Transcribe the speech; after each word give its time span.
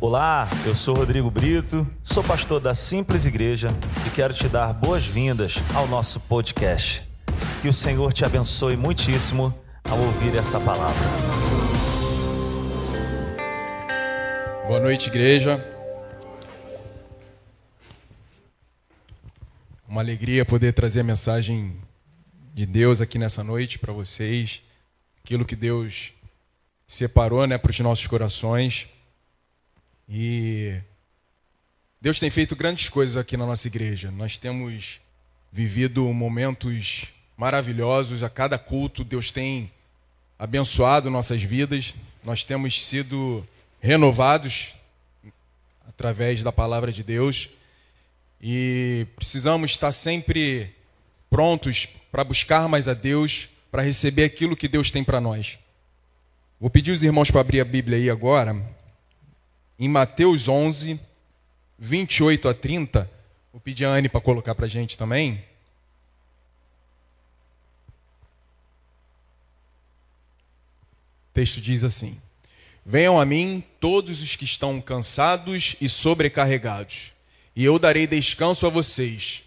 Olá, 0.00 0.48
eu 0.64 0.76
sou 0.76 0.94
Rodrigo 0.94 1.28
Brito, 1.28 1.84
sou 2.04 2.22
pastor 2.22 2.60
da 2.60 2.72
Simples 2.72 3.26
Igreja 3.26 3.70
e 4.06 4.10
quero 4.10 4.32
te 4.32 4.48
dar 4.48 4.72
boas-vindas 4.72 5.56
ao 5.74 5.88
nosso 5.88 6.20
podcast. 6.20 7.02
Que 7.60 7.66
o 7.66 7.72
Senhor 7.72 8.12
te 8.12 8.24
abençoe 8.24 8.76
muitíssimo 8.76 9.52
ao 9.82 9.98
ouvir 9.98 10.36
essa 10.36 10.60
palavra. 10.60 11.04
Boa 14.68 14.78
noite, 14.78 15.08
igreja. 15.08 15.66
Uma 19.88 20.00
alegria 20.00 20.44
poder 20.44 20.74
trazer 20.74 21.00
a 21.00 21.04
mensagem 21.04 21.74
de 22.54 22.66
Deus 22.66 23.00
aqui 23.00 23.18
nessa 23.18 23.42
noite 23.42 23.80
para 23.80 23.92
vocês. 23.92 24.62
Aquilo 25.24 25.44
que 25.44 25.56
Deus 25.56 26.12
separou 26.86 27.48
né, 27.48 27.58
para 27.58 27.72
os 27.72 27.80
nossos 27.80 28.06
corações. 28.06 28.88
E 30.08 30.80
Deus 32.00 32.18
tem 32.18 32.30
feito 32.30 32.56
grandes 32.56 32.88
coisas 32.88 33.16
aqui 33.16 33.36
na 33.36 33.44
nossa 33.44 33.66
igreja. 33.66 34.10
Nós 34.10 34.38
temos 34.38 35.00
vivido 35.52 36.04
momentos 36.12 37.06
maravilhosos. 37.36 38.22
A 38.22 38.30
cada 38.30 38.58
culto, 38.58 39.04
Deus 39.04 39.30
tem 39.30 39.70
abençoado 40.38 41.10
nossas 41.10 41.42
vidas. 41.42 41.94
Nós 42.24 42.42
temos 42.44 42.86
sido 42.86 43.46
renovados 43.80 44.74
através 45.86 46.42
da 46.42 46.52
palavra 46.52 46.90
de 46.92 47.02
Deus. 47.02 47.50
E 48.40 49.06
precisamos 49.16 49.72
estar 49.72 49.92
sempre 49.92 50.74
prontos 51.28 51.88
para 52.10 52.24
buscar 52.24 52.68
mais 52.68 52.88
a 52.88 52.94
Deus, 52.94 53.48
para 53.70 53.82
receber 53.82 54.24
aquilo 54.24 54.56
que 54.56 54.68
Deus 54.68 54.90
tem 54.90 55.04
para 55.04 55.20
nós. 55.20 55.58
Vou 56.60 56.70
pedir 56.70 56.92
os 56.92 57.02
irmãos 57.02 57.30
para 57.30 57.40
abrir 57.40 57.60
a 57.60 57.64
Bíblia 57.64 57.98
aí 57.98 58.08
agora, 58.08 58.54
em 59.78 59.88
Mateus 59.88 60.48
11, 60.48 61.00
28 61.78 62.48
a 62.48 62.54
30. 62.54 63.10
Vou 63.52 63.60
pedir 63.60 63.84
a 63.84 63.90
Anne 63.90 64.08
para 64.08 64.20
colocar 64.20 64.54
para 64.54 64.66
a 64.66 64.68
gente 64.68 64.98
também. 64.98 65.44
O 71.30 71.34
texto 71.34 71.60
diz 71.60 71.84
assim: 71.84 72.20
Venham 72.84 73.20
a 73.20 73.24
mim 73.24 73.62
todos 73.78 74.20
os 74.20 74.34
que 74.34 74.44
estão 74.44 74.80
cansados 74.80 75.76
e 75.80 75.88
sobrecarregados, 75.88 77.12
e 77.54 77.64
eu 77.64 77.78
darei 77.78 78.06
descanso 78.06 78.66
a 78.66 78.70
vocês. 78.70 79.44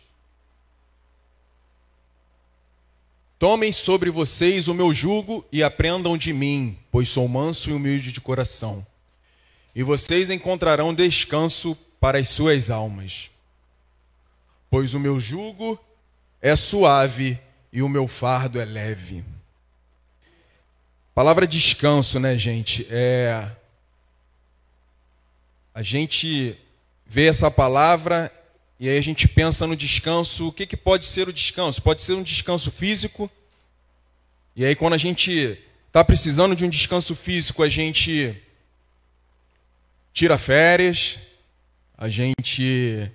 Tomem 3.38 3.72
sobre 3.72 4.12
vocês 4.12 4.68
o 4.68 4.74
meu 4.74 4.94
jugo 4.94 5.44
e 5.52 5.64
aprendam 5.64 6.16
de 6.16 6.32
mim, 6.32 6.78
pois 6.92 7.10
sou 7.10 7.28
manso 7.28 7.72
e 7.72 7.74
humilde 7.74 8.12
de 8.12 8.22
coração. 8.22 8.86
E 9.74 9.84
vocês 9.84 10.30
encontrarão 10.30 10.94
descanso 10.94 11.76
para 12.00 12.18
as 12.18 12.30
suas 12.30 12.70
almas. 12.70 13.30
Pois 14.70 14.94
o 14.94 15.00
meu 15.00 15.20
jugo 15.20 15.80
é 16.42 16.56
suave 16.56 17.40
e 17.72 17.82
o 17.82 17.90
meu 17.90 18.08
fardo 18.08 18.60
é 18.60 18.66
leve. 18.66 19.24
Palavra 21.14 21.46
descanso, 21.46 22.20
né, 22.20 22.38
gente? 22.38 22.88
É 22.90 23.52
a 25.74 25.82
gente 25.82 26.58
vê 27.06 27.28
essa 27.28 27.50
palavra 27.50 28.32
e 28.80 28.90
aí 28.90 28.98
a 28.98 29.02
gente 29.02 29.28
pensa 29.28 29.66
no 29.66 29.76
descanso, 29.76 30.50
o 30.50 30.52
que, 30.52 30.66
que 30.66 30.76
pode 30.76 31.06
ser 31.06 31.30
o 31.30 31.34
descanso? 31.34 31.82
Pode 31.82 32.02
ser 32.02 32.14
um 32.14 32.24
descanso 32.24 32.72
físico. 32.72 33.32
E 34.56 34.66
aí 34.66 34.76
quando 34.76 34.94
a 34.94 34.98
gente 34.98 35.58
está 35.88 36.04
precisando 36.04 36.56
de 36.56 36.66
um 36.66 36.70
descanso 36.70 37.16
físico, 37.16 37.64
a 37.64 37.70
gente 37.70 38.42
tira 40.14 40.38
férias, 40.38 41.20
a 41.98 42.10
gente 42.10 43.12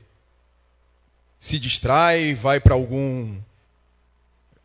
se 1.39 1.59
distrai, 1.59 2.35
vai 2.35 2.61
para 2.61 2.75
algum 2.75 3.37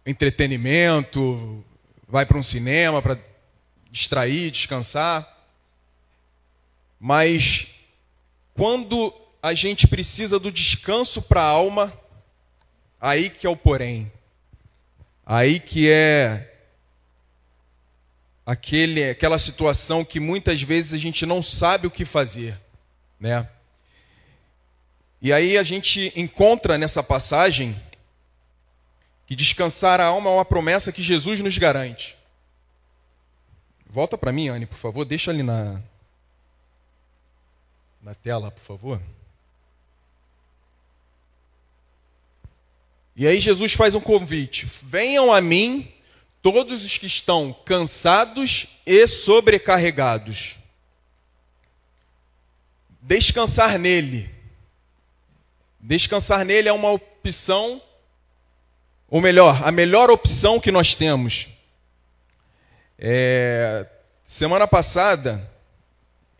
entretenimento, 0.06 1.64
vai 2.08 2.26
para 2.26 2.38
um 2.38 2.44
cinema 2.44 3.02
para 3.02 3.18
distrair, 3.90 4.52
descansar. 4.52 5.28
Mas 7.00 7.68
quando 8.54 9.14
a 9.42 9.54
gente 9.54 9.88
precisa 9.88 10.40
do 10.40 10.52
descanso 10.52 11.24
para 11.24 11.42
a 11.42 11.46
alma, 11.46 11.94
aí 13.00 13.30
que 13.30 13.48
é 13.48 13.50
o 13.50 13.58
porém. 13.58 14.12
Aí 15.26 15.60
que 15.60 15.90
é 15.90 16.51
aquele, 18.52 19.10
aquela 19.10 19.38
situação 19.38 20.04
que 20.04 20.20
muitas 20.20 20.62
vezes 20.62 20.94
a 20.94 20.98
gente 20.98 21.26
não 21.26 21.42
sabe 21.42 21.88
o 21.88 21.92
que 21.92 22.04
fazer, 22.04 22.60
né? 23.18 23.48
E 25.22 25.32
aí 25.32 25.58
a 25.58 25.64
gente 25.64 26.12
encontra 26.18 26.78
nessa 26.78 27.02
passagem 27.02 27.82
que 29.26 29.38
descansar 29.38 30.02
a 30.02 30.08
alma 30.08 30.30
é 30.30 30.34
uma 30.34 30.44
promessa 30.44 30.92
que 30.92 31.02
Jesus 31.02 31.40
nos 31.40 31.58
garante. 31.58 32.18
Volta 33.90 34.18
para 34.18 34.34
mim, 34.34 34.50
Anne, 34.50 34.66
por 34.66 34.78
favor, 34.78 35.06
deixa 35.06 35.32
ali 35.32 35.44
na 35.44 35.82
na 38.02 38.14
tela, 38.14 38.52
por 38.52 38.64
favor. 38.64 39.02
E 43.16 43.26
aí 43.26 43.40
Jesus 43.40 43.72
faz 43.74 43.96
um 43.96 44.02
convite: 44.02 44.66
venham 44.84 45.32
a 45.32 45.40
mim 45.40 45.90
todos 46.42 46.86
os 46.86 46.98
que 46.98 47.06
estão 47.06 47.54
cansados 47.66 48.68
e 48.86 49.06
sobrecarregados. 49.06 50.58
Descansar 53.02 53.78
nele. 53.78 54.30
Descansar 55.80 56.46
nele 56.46 56.70
é 56.70 56.74
uma 56.74 56.92
opção, 56.92 57.82
ou 59.08 59.22
melhor, 59.22 59.62
a 59.64 59.72
melhor 59.72 60.10
opção 60.10 60.60
que 60.60 60.72
nós 60.72 60.96
temos. 60.96 61.48
É, 62.98 63.88
semana 64.24 64.68
passada, 64.68 65.50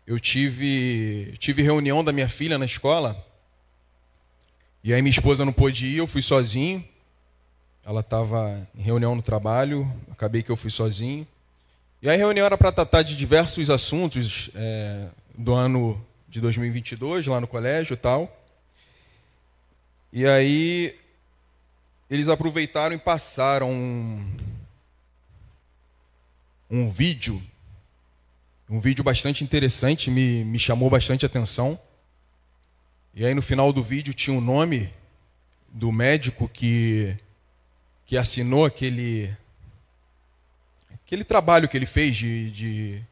eu 0.06 0.18
tive, 0.18 1.34
tive 1.38 1.62
reunião 1.62 2.04
da 2.04 2.12
minha 2.12 2.28
filha 2.28 2.58
na 2.58 2.64
escola. 2.64 3.26
E 4.84 4.92
aí 4.92 5.00
minha 5.00 5.10
esposa 5.10 5.44
não 5.44 5.52
pôde 5.52 5.86
ir, 5.86 5.98
eu 5.98 6.06
fui 6.06 6.22
sozinho. 6.22 6.91
Ela 7.84 8.00
estava 8.00 8.66
em 8.76 8.82
reunião 8.82 9.14
no 9.14 9.22
trabalho, 9.22 9.90
acabei 10.10 10.42
que 10.42 10.50
eu 10.50 10.56
fui 10.56 10.70
sozinho. 10.70 11.26
E 12.00 12.08
a 12.08 12.16
reunião 12.16 12.46
era 12.46 12.56
para 12.56 12.72
tratar 12.72 13.02
de 13.02 13.16
diversos 13.16 13.70
assuntos 13.70 14.50
é, 14.54 15.08
do 15.36 15.52
ano 15.52 16.04
de 16.28 16.40
2022, 16.40 17.26
lá 17.26 17.40
no 17.40 17.46
colégio 17.46 17.94
e 17.94 17.96
tal. 17.96 18.44
E 20.12 20.26
aí 20.26 20.96
eles 22.08 22.28
aproveitaram 22.28 22.94
e 22.94 22.98
passaram 22.98 23.70
um, 23.72 24.36
um 26.70 26.90
vídeo, 26.90 27.42
um 28.68 28.78
vídeo 28.78 29.02
bastante 29.02 29.42
interessante, 29.42 30.10
me, 30.10 30.44
me 30.44 30.58
chamou 30.58 30.88
bastante 30.90 31.24
atenção. 31.24 31.78
E 33.14 33.26
aí 33.26 33.34
no 33.34 33.42
final 33.42 33.72
do 33.72 33.82
vídeo 33.82 34.14
tinha 34.14 34.34
o 34.34 34.40
um 34.40 34.44
nome 34.44 34.92
do 35.68 35.90
médico 35.90 36.48
que, 36.48 37.16
que 38.06 38.16
assinou 38.16 38.64
aquele, 38.64 39.34
aquele 40.94 41.24
trabalho 41.24 41.68
que 41.68 41.76
ele 41.76 41.86
fez 41.86 42.16
de, 42.16 42.50
de, 42.50 43.02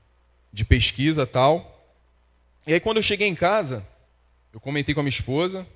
de 0.52 0.64
pesquisa 0.64 1.26
tal. 1.26 1.84
E 2.66 2.72
aí 2.72 2.80
quando 2.80 2.98
eu 2.98 3.02
cheguei 3.02 3.28
em 3.28 3.34
casa, 3.34 3.86
eu 4.52 4.60
comentei 4.60 4.94
com 4.94 5.00
a 5.00 5.02
minha 5.02 5.10
esposa 5.10 5.66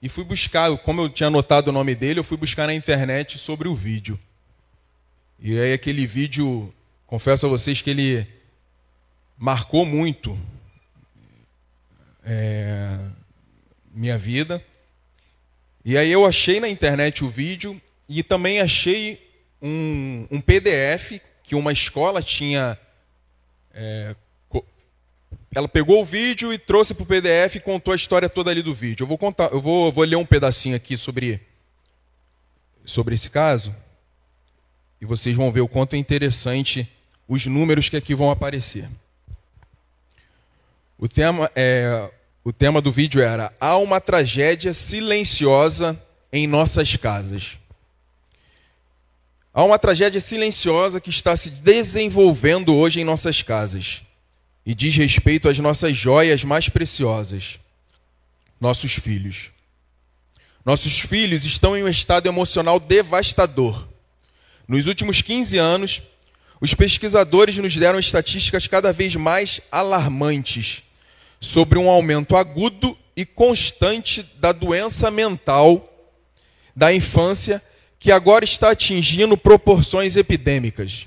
e 0.00 0.08
fui 0.08 0.24
buscar, 0.24 0.76
como 0.78 1.02
eu 1.02 1.08
tinha 1.08 1.26
anotado 1.26 1.70
o 1.70 1.72
nome 1.72 1.94
dele, 1.94 2.20
eu 2.20 2.24
fui 2.24 2.36
buscar 2.36 2.66
na 2.66 2.74
internet 2.74 3.38
sobre 3.38 3.68
o 3.68 3.74
vídeo. 3.74 4.18
E 5.40 5.58
aí 5.58 5.72
aquele 5.72 6.06
vídeo, 6.06 6.72
confesso 7.06 7.46
a 7.46 7.48
vocês 7.48 7.82
que 7.82 7.90
ele 7.90 8.26
marcou 9.36 9.84
muito. 9.84 10.38
É, 12.24 12.98
minha 13.92 14.18
vida. 14.18 14.64
E 15.84 15.96
aí 15.96 16.10
eu 16.10 16.26
achei 16.26 16.60
na 16.60 16.68
internet 16.68 17.24
o 17.24 17.28
vídeo 17.28 17.80
e 18.08 18.22
também 18.22 18.60
achei 18.60 19.20
um, 19.60 20.26
um 20.30 20.40
PDF 20.40 21.20
que 21.42 21.54
uma 21.54 21.72
escola 21.72 22.22
tinha. 22.22 22.78
É, 23.72 24.14
ela 25.54 25.68
pegou 25.68 26.00
o 26.00 26.04
vídeo 26.04 26.52
e 26.52 26.58
trouxe 26.58 26.94
para 26.94 27.02
o 27.02 27.06
PDF 27.06 27.56
e 27.56 27.60
contou 27.60 27.92
a 27.92 27.96
história 27.96 28.28
toda 28.28 28.50
ali 28.50 28.62
do 28.62 28.74
vídeo. 28.74 29.04
Eu 29.04 29.08
vou 29.08 29.18
contar, 29.18 29.50
eu 29.52 29.60
vou, 29.60 29.90
vou 29.90 30.04
ler 30.04 30.16
um 30.16 30.26
pedacinho 30.26 30.76
aqui 30.76 30.96
sobre, 30.96 31.40
sobre 32.84 33.14
esse 33.14 33.30
caso 33.30 33.74
e 35.00 35.06
vocês 35.06 35.34
vão 35.36 35.50
ver 35.50 35.60
o 35.60 35.68
quanto 35.68 35.94
é 35.94 35.96
interessante 35.96 36.88
os 37.26 37.46
números 37.46 37.88
que 37.88 37.96
aqui 37.96 38.14
vão 38.14 38.30
aparecer. 38.30 38.88
O 40.98 41.08
tema 41.08 41.50
é 41.54 42.10
o 42.44 42.52
tema 42.52 42.80
do 42.80 42.90
vídeo 42.90 43.20
era 43.20 43.52
Há 43.60 43.76
uma 43.76 44.00
tragédia 44.00 44.72
silenciosa 44.72 46.00
em 46.32 46.46
nossas 46.46 46.96
casas. 46.96 47.58
Há 49.58 49.64
uma 49.64 49.76
tragédia 49.76 50.20
silenciosa 50.20 51.00
que 51.00 51.10
está 51.10 51.36
se 51.36 51.50
desenvolvendo 51.50 52.76
hoje 52.76 53.00
em 53.00 53.04
nossas 53.04 53.42
casas. 53.42 54.04
e 54.64 54.72
diz 54.72 54.94
respeito 54.94 55.48
às 55.48 55.58
nossas 55.58 55.96
joias 55.96 56.44
mais 56.44 56.68
preciosas, 56.68 57.58
nossos 58.60 58.92
filhos. 58.92 59.50
Nossos 60.64 61.00
filhos 61.00 61.44
estão 61.44 61.76
em 61.76 61.82
um 61.82 61.88
estado 61.88 62.28
emocional 62.28 62.78
devastador. 62.78 63.88
Nos 64.68 64.86
últimos 64.86 65.22
15 65.22 65.58
anos, 65.58 66.02
os 66.60 66.72
pesquisadores 66.72 67.58
nos 67.58 67.76
deram 67.76 67.98
estatísticas 67.98 68.68
cada 68.68 68.92
vez 68.92 69.16
mais 69.16 69.60
alarmantes 69.72 70.84
sobre 71.40 71.80
um 71.80 71.90
aumento 71.90 72.36
agudo 72.36 72.96
e 73.16 73.26
constante 73.26 74.22
da 74.36 74.52
doença 74.52 75.10
mental 75.10 75.84
da 76.76 76.94
infância 76.94 77.60
que 77.98 78.12
agora 78.12 78.44
está 78.44 78.70
atingindo 78.70 79.36
proporções 79.36 80.16
epidêmicas. 80.16 81.06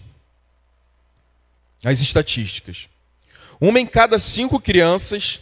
As 1.83 2.01
estatísticas. 2.01 2.89
Uma 3.59 3.79
em 3.79 3.85
cada 3.85 4.19
cinco 4.19 4.59
crianças 4.59 5.41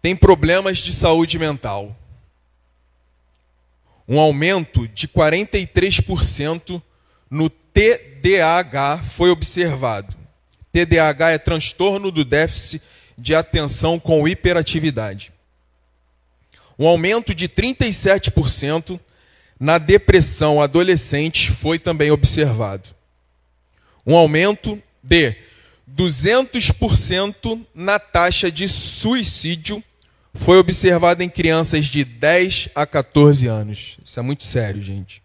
tem 0.00 0.16
problemas 0.16 0.78
de 0.78 0.92
saúde 0.92 1.38
mental. 1.38 1.96
Um 4.08 4.18
aumento 4.18 4.88
de 4.88 5.06
43% 5.06 6.82
no 7.30 7.50
TDAH 7.50 9.02
foi 9.02 9.30
observado. 9.30 10.16
TDAH 10.72 11.30
é 11.30 11.38
transtorno 11.38 12.10
do 12.10 12.24
déficit 12.24 12.82
de 13.16 13.34
atenção 13.34 13.98
com 13.98 14.26
hiperatividade. 14.26 15.32
Um 16.78 16.86
aumento 16.86 17.34
de 17.34 17.48
37% 17.48 18.98
na 19.58 19.78
depressão 19.78 20.60
adolescente 20.60 21.50
foi 21.50 21.78
também 21.78 22.10
observado. 22.10 22.90
Um 24.06 24.16
aumento 24.16 24.80
de 25.02 25.34
200% 25.94 27.66
na 27.74 27.98
taxa 27.98 28.50
de 28.50 28.68
suicídio 28.68 29.82
foi 30.34 30.58
observado 30.58 31.22
em 31.22 31.28
crianças 31.28 31.86
de 31.86 32.04
10 32.04 32.68
a 32.74 32.86
14 32.86 33.46
anos. 33.46 33.98
Isso 34.04 34.18
é 34.18 34.22
muito 34.22 34.44
sério, 34.44 34.82
gente. 34.82 35.22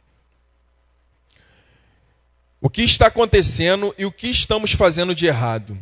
O 2.60 2.70
que 2.70 2.82
está 2.82 3.08
acontecendo 3.08 3.94
e 3.98 4.06
o 4.06 4.12
que 4.12 4.28
estamos 4.28 4.72
fazendo 4.72 5.14
de 5.14 5.26
errado? 5.26 5.78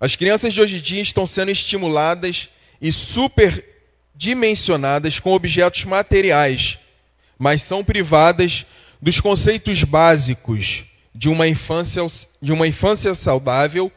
As 0.00 0.14
crianças 0.14 0.54
de 0.54 0.60
hoje 0.60 0.76
em 0.76 0.80
dia 0.80 1.02
estão 1.02 1.26
sendo 1.26 1.50
estimuladas 1.50 2.48
e 2.80 2.92
superdimensionadas 4.18 5.20
com 5.20 5.32
objetos 5.32 5.84
materiais, 5.84 6.78
mas 7.38 7.62
são 7.62 7.84
privadas 7.84 8.66
dos 9.00 9.20
conceitos 9.20 9.84
básicos 9.84 10.84
de 11.14 11.28
uma 11.28 11.46
infância, 11.46 12.04
de 12.42 12.52
uma 12.52 12.66
infância 12.66 13.14
saudável, 13.14 13.92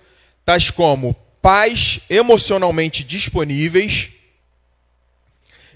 tais 0.45 0.69
como 0.69 1.15
pais 1.41 2.01
emocionalmente 2.07 3.03
disponíveis, 3.03 4.12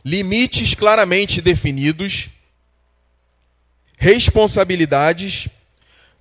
limites 0.04 0.76
claramente 0.76 1.42
definidos, 1.42 2.30
responsabilidades, 3.98 5.50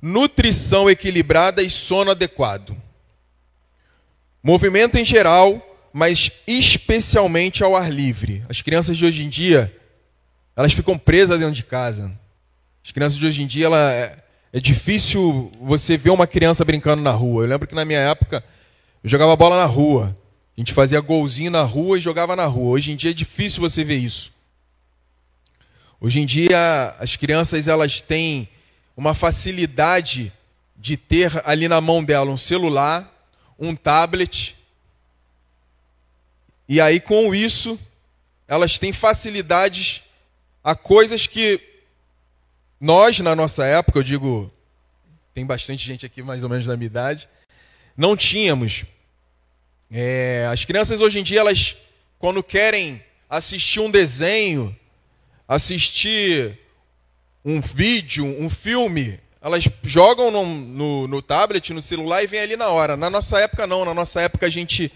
nutrição 0.00 0.88
equilibrada 0.88 1.62
e 1.62 1.68
sono 1.68 2.10
adequado. 2.10 2.74
Movimento 4.42 4.96
em 4.96 5.04
geral, 5.04 5.73
mas 5.94 6.32
especialmente 6.44 7.62
ao 7.62 7.76
ar 7.76 7.88
livre. 7.88 8.44
As 8.48 8.60
crianças 8.60 8.96
de 8.96 9.06
hoje 9.06 9.22
em 9.22 9.28
dia, 9.28 9.72
elas 10.56 10.72
ficam 10.72 10.98
presas 10.98 11.38
dentro 11.38 11.54
de 11.54 11.62
casa. 11.62 12.10
As 12.84 12.90
crianças 12.90 13.16
de 13.16 13.24
hoje 13.24 13.44
em 13.44 13.46
dia, 13.46 13.66
ela, 13.66 13.92
é, 13.92 14.18
é 14.52 14.58
difícil 14.58 15.52
você 15.60 15.96
ver 15.96 16.10
uma 16.10 16.26
criança 16.26 16.64
brincando 16.64 17.00
na 17.00 17.12
rua. 17.12 17.44
Eu 17.44 17.48
lembro 17.48 17.68
que 17.68 17.76
na 17.76 17.84
minha 17.84 18.00
época, 18.00 18.42
eu 19.04 19.08
jogava 19.08 19.36
bola 19.36 19.56
na 19.56 19.66
rua. 19.66 20.18
A 20.56 20.60
gente 20.60 20.72
fazia 20.72 21.00
golzinho 21.00 21.52
na 21.52 21.62
rua 21.62 21.96
e 21.96 22.00
jogava 22.00 22.34
na 22.34 22.46
rua. 22.46 22.72
Hoje 22.72 22.90
em 22.90 22.96
dia 22.96 23.12
é 23.12 23.14
difícil 23.14 23.60
você 23.60 23.84
ver 23.84 23.98
isso. 23.98 24.32
Hoje 26.00 26.18
em 26.18 26.26
dia, 26.26 26.96
as 26.98 27.14
crianças 27.14 27.68
elas 27.68 28.00
têm 28.00 28.48
uma 28.96 29.14
facilidade 29.14 30.32
de 30.76 30.96
ter 30.96 31.40
ali 31.44 31.68
na 31.68 31.80
mão 31.80 32.02
dela 32.02 32.32
um 32.32 32.36
celular, 32.36 33.08
um 33.56 33.76
tablet. 33.76 34.56
E 36.68 36.80
aí, 36.80 36.98
com 37.00 37.34
isso, 37.34 37.78
elas 38.48 38.78
têm 38.78 38.92
facilidades 38.92 40.02
a 40.62 40.74
coisas 40.74 41.26
que 41.26 41.60
nós, 42.80 43.20
na 43.20 43.36
nossa 43.36 43.64
época, 43.66 43.98
eu 43.98 44.02
digo, 44.02 44.50
tem 45.34 45.44
bastante 45.44 45.84
gente 45.86 46.06
aqui 46.06 46.22
mais 46.22 46.42
ou 46.42 46.48
menos 46.48 46.66
da 46.66 46.76
minha 46.76 46.86
idade, 46.86 47.28
não 47.96 48.16
tínhamos. 48.16 48.84
É, 49.90 50.48
as 50.50 50.64
crianças 50.64 51.00
hoje 51.00 51.18
em 51.18 51.22
dia, 51.22 51.40
elas, 51.40 51.76
quando 52.18 52.42
querem 52.42 53.02
assistir 53.28 53.80
um 53.80 53.90
desenho, 53.90 54.74
assistir 55.46 56.58
um 57.44 57.60
vídeo, 57.60 58.24
um 58.24 58.48
filme, 58.48 59.20
elas 59.40 59.68
jogam 59.82 60.30
no, 60.30 60.46
no, 60.46 61.06
no, 61.06 61.22
tablet, 61.22 61.74
no 61.74 61.82
celular 61.82 62.22
e 62.22 62.26
vem 62.26 62.40
ali 62.40 62.56
na 62.56 62.68
hora. 62.68 62.96
Na 62.96 63.10
nossa 63.10 63.38
época, 63.38 63.66
não. 63.66 63.84
Na 63.84 63.92
nossa 63.92 64.22
época, 64.22 64.46
a 64.46 64.50
gente 64.50 64.90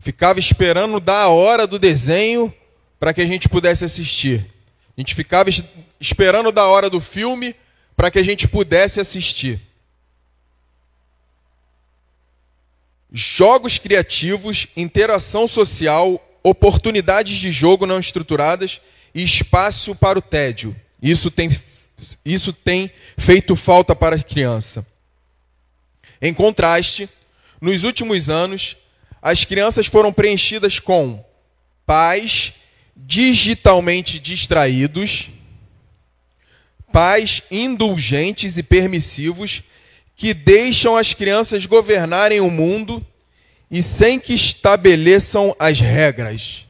ficava 0.00 0.40
esperando 0.40 0.98
dar 0.98 1.24
a 1.24 1.28
hora 1.28 1.66
do 1.66 1.78
desenho 1.78 2.52
para 2.98 3.12
que 3.14 3.20
a 3.20 3.26
gente 3.26 3.48
pudesse 3.48 3.84
assistir. 3.84 4.50
A 4.96 5.00
gente 5.00 5.14
ficava 5.14 5.50
esperando 6.00 6.50
da 6.50 6.66
hora 6.66 6.90
do 6.90 7.00
filme 7.00 7.54
para 7.94 8.10
que 8.10 8.18
a 8.18 8.22
gente 8.22 8.48
pudesse 8.48 8.98
assistir. 8.98 9.60
Jogos 13.12 13.78
criativos, 13.78 14.68
interação 14.76 15.46
social, 15.46 16.22
oportunidades 16.42 17.36
de 17.36 17.50
jogo 17.50 17.84
não 17.84 17.98
estruturadas 17.98 18.80
e 19.14 19.22
espaço 19.22 19.94
para 19.94 20.18
o 20.18 20.22
tédio. 20.22 20.74
Isso 21.02 21.30
tem, 21.30 21.50
isso 22.24 22.52
tem 22.52 22.90
feito 23.18 23.54
falta 23.54 23.94
para 23.94 24.16
a 24.16 24.22
criança. 24.22 24.86
Em 26.22 26.32
contraste, 26.32 27.08
nos 27.60 27.84
últimos 27.84 28.30
anos, 28.30 28.76
as 29.22 29.44
crianças 29.44 29.86
foram 29.86 30.12
preenchidas 30.12 30.78
com 30.78 31.24
pais 31.86 32.54
digitalmente 32.96 34.18
distraídos, 34.18 35.30
pais 36.92 37.42
indulgentes 37.50 38.58
e 38.58 38.62
permissivos 38.62 39.62
que 40.16 40.34
deixam 40.34 40.96
as 40.96 41.14
crianças 41.14 41.66
governarem 41.66 42.40
o 42.40 42.50
mundo 42.50 43.04
e 43.70 43.82
sem 43.82 44.18
que 44.18 44.34
estabeleçam 44.34 45.54
as 45.58 45.80
regras 45.80 46.66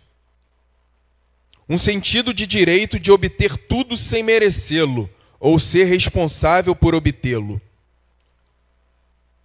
um 1.71 1.79
sentido 1.79 2.35
de 2.35 2.49
direito 2.49 2.99
de 2.99 3.13
obter 3.13 3.57
tudo 3.57 3.97
sem 3.97 4.25
merecê-lo 4.25 5.09
ou 5.39 5.57
ser 5.57 5.85
responsável 5.85 6.75
por 6.75 6.97
obtê-lo. 6.97 7.63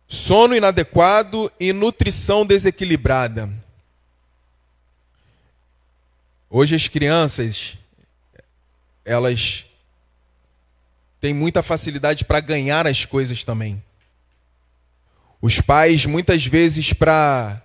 Sono 0.07 0.55
inadequado 0.55 1.51
e 1.59 1.73
nutrição 1.73 2.45
desequilibrada. 2.45 3.49
Hoje 6.49 6.75
as 6.75 6.87
crianças 6.87 7.77
elas 9.03 9.65
têm 11.19 11.33
muita 11.33 11.61
facilidade 11.61 12.25
para 12.25 12.39
ganhar 12.39 12.87
as 12.87 13.05
coisas 13.05 13.43
também. 13.43 13.81
Os 15.41 15.61
pais 15.61 16.05
muitas 16.05 16.45
vezes 16.45 16.91
para 16.93 17.61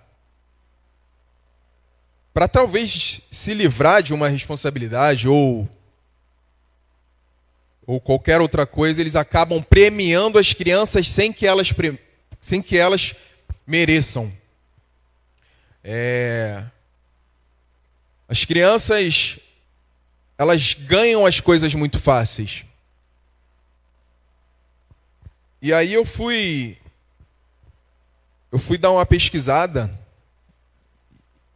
para 2.33 2.47
talvez 2.47 3.21
se 3.29 3.53
livrar 3.53 4.01
de 4.01 4.13
uma 4.13 4.29
responsabilidade 4.29 5.27
ou 5.27 5.67
ou 7.85 7.99
qualquer 7.99 8.39
outra 8.39 8.65
coisa, 8.65 9.01
eles 9.01 9.15
acabam 9.15 9.61
premiando 9.61 10.37
as 10.37 10.53
crianças 10.53 11.09
sem 11.09 11.33
que 11.33 11.45
elas 11.45 11.71
sem 12.41 12.61
que 12.61 12.75
elas 12.75 13.13
mereçam. 13.65 14.35
É... 15.83 16.65
As 18.27 18.43
crianças 18.43 19.39
elas 20.37 20.73
ganham 20.73 21.23
as 21.23 21.39
coisas 21.39 21.75
muito 21.75 21.99
fáceis. 21.99 22.65
E 25.61 25.71
aí 25.71 25.93
eu 25.93 26.03
fui 26.03 26.77
eu 28.51 28.57
fui 28.57 28.77
dar 28.77 28.91
uma 28.91 29.05
pesquisada 29.05 29.89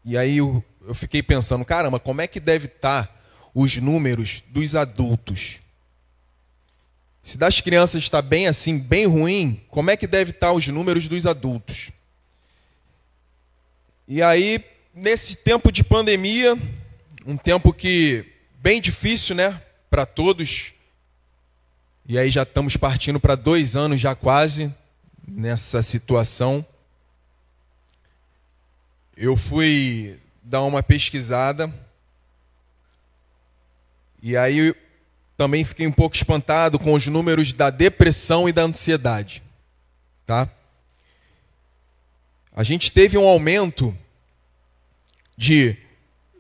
e 0.03 0.15
aí 0.15 0.37
eu, 0.37 0.63
eu 0.87 0.93
fiquei 0.93 1.23
pensando, 1.23 1.65
caramba, 1.65 1.99
como 1.99 2.21
é 2.21 2.27
que 2.27 2.39
deve 2.39 2.67
estar 2.67 3.07
tá 3.07 3.15
os 3.55 3.77
números 3.77 4.43
dos 4.49 4.75
adultos? 4.75 5.59
Se 7.25 7.39
das 7.39 7.59
crianças 7.59 8.03
está 8.03 8.21
bem 8.21 8.45
assim, 8.47 8.77
bem 8.77 9.07
ruim, 9.07 9.59
como 9.69 9.89
é 9.89 9.97
que 9.97 10.05
deve 10.05 10.29
estar 10.29 10.53
os 10.53 10.67
números 10.67 11.07
dos 11.07 11.25
adultos? 11.25 11.89
E 14.07 14.21
aí, 14.21 14.63
nesse 14.93 15.37
tempo 15.37 15.71
de 15.71 15.83
pandemia, 15.83 16.55
um 17.25 17.35
tempo 17.35 17.73
que 17.73 18.31
bem 18.59 18.79
difícil, 18.79 19.35
né, 19.35 19.59
para 19.89 20.05
todos. 20.05 20.75
E 22.07 22.19
aí 22.19 22.29
já 22.29 22.43
estamos 22.43 22.77
partindo 22.77 23.19
para 23.19 23.33
dois 23.33 23.75
anos 23.75 23.99
já 23.99 24.13
quase 24.13 24.71
nessa 25.27 25.81
situação. 25.81 26.63
eu 29.17 29.35
fui 29.35 30.19
dar 30.43 30.61
uma 30.61 30.83
pesquisada 30.83 31.73
e 34.21 34.37
aí 34.37 34.75
também 35.37 35.63
fiquei 35.65 35.85
um 35.85 35.91
pouco 35.91 36.15
espantado 36.15 36.79
com 36.79 36.93
os 36.93 37.07
números 37.07 37.51
da 37.51 37.69
depressão 37.69 38.47
e 38.47 38.53
da 38.53 38.63
ansiedade, 38.63 39.43
tá? 40.25 40.49
A 42.55 42.63
gente 42.63 42.91
teve 42.91 43.17
um 43.17 43.27
aumento 43.27 43.95
de 45.37 45.75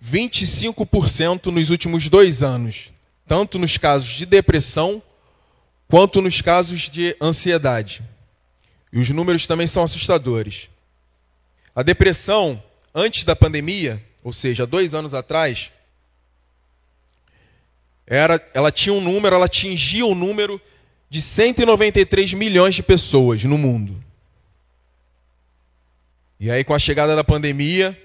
25% 0.03 1.47
nos 1.47 1.69
últimos 1.69 2.07
dois 2.07 2.41
anos, 2.41 2.93
tanto 3.27 3.59
nos 3.59 3.77
casos 3.77 4.09
de 4.09 4.25
depressão 4.25 5.03
quanto 5.87 6.21
nos 6.21 6.41
casos 6.41 6.89
de 6.89 7.17
ansiedade. 7.21 8.01
E 8.93 8.99
os 8.99 9.09
números 9.09 9.45
também 9.45 9.67
são 9.67 9.83
assustadores. 9.83 10.69
A 11.75 11.83
depressão, 11.83 12.63
antes 12.93 13.25
da 13.25 13.35
pandemia, 13.35 14.01
ou 14.23 14.31
seja, 14.31 14.65
dois 14.65 14.93
anos 14.93 15.13
atrás, 15.13 15.71
era, 18.07 18.41
ela 18.53 18.71
tinha 18.71 18.93
um 18.93 19.01
número, 19.01 19.35
ela 19.35 19.45
atingia 19.45 20.05
o 20.05 20.11
um 20.11 20.15
número 20.15 20.61
de 21.09 21.21
193 21.21 22.33
milhões 22.33 22.75
de 22.75 22.83
pessoas 22.83 23.43
no 23.43 23.57
mundo. 23.57 24.01
E 26.39 26.51
aí, 26.51 26.63
com 26.63 26.73
a 26.73 26.79
chegada 26.79 27.15
da 27.15 27.23
pandemia, 27.23 27.99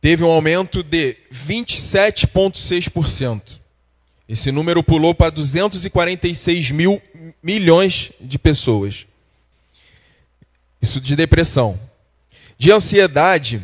teve 0.00 0.22
um 0.22 0.30
aumento 0.30 0.82
de 0.82 1.16
27,6%. 1.32 3.60
Esse 4.28 4.50
número 4.50 4.82
pulou 4.82 5.14
para 5.14 5.30
246 5.30 6.70
mil 6.70 7.00
milhões 7.42 8.12
de 8.20 8.38
pessoas. 8.38 9.06
Isso 10.80 11.00
de 11.00 11.16
depressão. 11.16 11.78
De 12.56 12.72
ansiedade, 12.72 13.60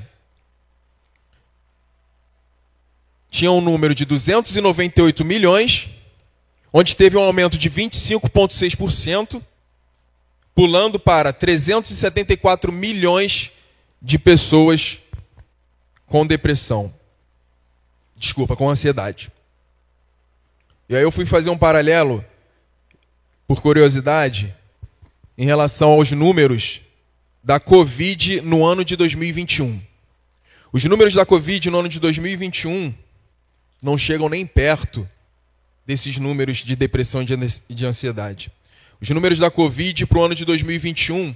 tinha 3.31 3.53
um 3.53 3.61
número 3.61 3.95
de 3.95 4.05
298 4.05 5.25
milhões, 5.25 5.89
onde 6.73 6.97
teve 6.97 7.17
um 7.17 7.23
aumento 7.23 7.57
de 7.57 7.71
25,6%, 7.71 9.41
pulando 10.55 10.99
para 10.99 11.33
374 11.33 12.73
milhões 12.73 13.53
de 14.03 14.19
pessoas 14.19 15.01
com 16.07 16.27
depressão. 16.27 16.93
Desculpa, 18.17 18.57
com 18.57 18.69
ansiedade. 18.69 19.31
E 20.89 20.97
aí 20.97 21.03
eu 21.03 21.13
fui 21.13 21.25
fazer 21.25 21.51
um 21.51 21.57
paralelo, 21.57 22.25
por 23.47 23.63
curiosidade, 23.63 24.55
em 25.39 25.47
relação 25.47 25.91
aos 25.91 26.11
números 26.11 26.83
da 27.43 27.61
Covid 27.61 28.41
no 28.41 28.65
ano 28.65 28.85
de 28.85 28.97
2021. 28.97 29.81
Os 30.73 30.85
números 30.85 31.15
da 31.15 31.25
Covid 31.25 31.71
no 31.71 31.79
ano 31.79 31.89
de 31.89 32.01
2021 32.01 32.93
não 33.83 33.97
chegam 33.97 34.29
nem 34.29 34.47
perto 34.47 35.09
desses 35.87 36.19
números 36.19 36.59
de 36.59 36.77
depressão 36.77 37.23
e 37.23 37.75
de 37.75 37.87
ansiedade. 37.87 38.53
Os 39.01 39.09
números 39.11 39.39
da 39.39 39.51
Covid 39.51 40.07
para 40.07 40.19
o 40.19 40.25
ano 40.25 40.35
de 40.35 40.45
2021, 40.45 41.35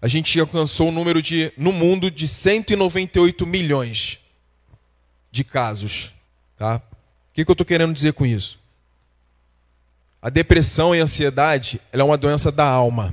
a 0.00 0.08
gente 0.08 0.38
alcançou 0.38 0.88
um 0.88 0.92
número 0.92 1.22
de, 1.22 1.52
no 1.56 1.72
mundo 1.72 2.10
de 2.10 2.28
198 2.28 3.46
milhões 3.46 4.20
de 5.30 5.42
casos. 5.42 6.12
Tá? 6.58 6.76
O 6.76 7.34
que, 7.34 7.44
que 7.44 7.50
eu 7.50 7.54
estou 7.54 7.66
querendo 7.66 7.94
dizer 7.94 8.12
com 8.12 8.26
isso? 8.26 8.60
A 10.20 10.28
depressão 10.28 10.94
e 10.94 11.00
a 11.00 11.04
ansiedade 11.04 11.80
é 11.90 12.02
uma 12.04 12.16
doença 12.16 12.52
da 12.52 12.64
alma. 12.64 13.12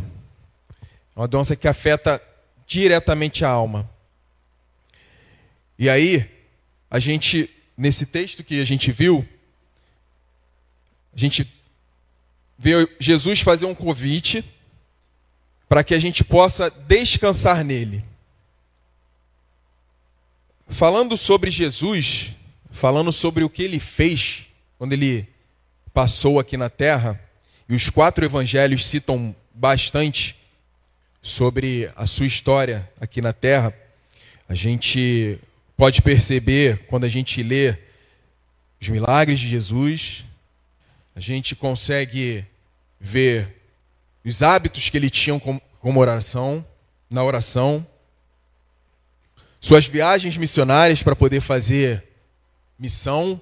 É 1.15 1.19
uma 1.19 1.27
doença 1.27 1.55
que 1.55 1.67
afeta 1.67 2.21
diretamente 2.67 3.43
a 3.43 3.49
alma. 3.49 3.89
E 5.77 5.89
aí, 5.89 6.29
a 6.91 6.99
gente 6.99 7.49
nesse 7.79 8.05
texto 8.05 8.43
que 8.43 8.59
a 8.59 8.65
gente 8.65 8.91
viu, 8.91 9.25
a 11.15 11.17
gente 11.17 11.49
vê 12.57 12.73
Jesus 12.99 13.39
fazer 13.39 13.65
um 13.65 13.73
convite 13.73 14.43
para 15.69 15.81
que 15.81 15.93
a 15.93 15.99
gente 15.99 16.21
possa 16.21 16.69
descansar 16.69 17.63
nele. 17.63 18.03
Falando 20.67 21.15
sobre 21.15 21.49
Jesus, 21.49 22.35
falando 22.69 23.13
sobre 23.13 23.45
o 23.45 23.49
que 23.49 23.63
ele 23.63 23.79
fez 23.79 24.47
quando 24.77 24.91
ele 24.91 25.25
passou 25.93 26.37
aqui 26.37 26.57
na 26.57 26.69
terra, 26.69 27.17
e 27.67 27.73
os 27.73 27.89
quatro 27.89 28.25
evangelhos 28.25 28.85
citam 28.85 29.33
bastante 29.53 30.35
sobre 31.21 31.89
a 31.95 32.05
sua 32.05 32.25
história 32.25 32.91
aqui 32.99 33.21
na 33.21 33.31
terra, 33.31 33.73
a 34.49 34.53
gente 34.53 35.39
pode 35.79 36.01
perceber 36.01 36.79
quando 36.87 37.05
a 37.05 37.07
gente 37.07 37.41
lê 37.41 37.73
os 38.81 38.89
milagres 38.89 39.39
de 39.39 39.47
Jesus, 39.47 40.25
a 41.15 41.21
gente 41.21 41.55
consegue 41.55 42.43
ver 42.99 43.61
os 44.25 44.43
hábitos 44.43 44.89
que 44.89 44.97
ele 44.97 45.09
tinha 45.09 45.39
como 45.39 45.99
oração, 46.01 46.65
na 47.09 47.23
oração, 47.23 47.87
suas 49.61 49.85
viagens 49.85 50.35
missionárias 50.35 51.01
para 51.01 51.15
poder 51.15 51.39
fazer 51.39 52.03
missão, 52.77 53.39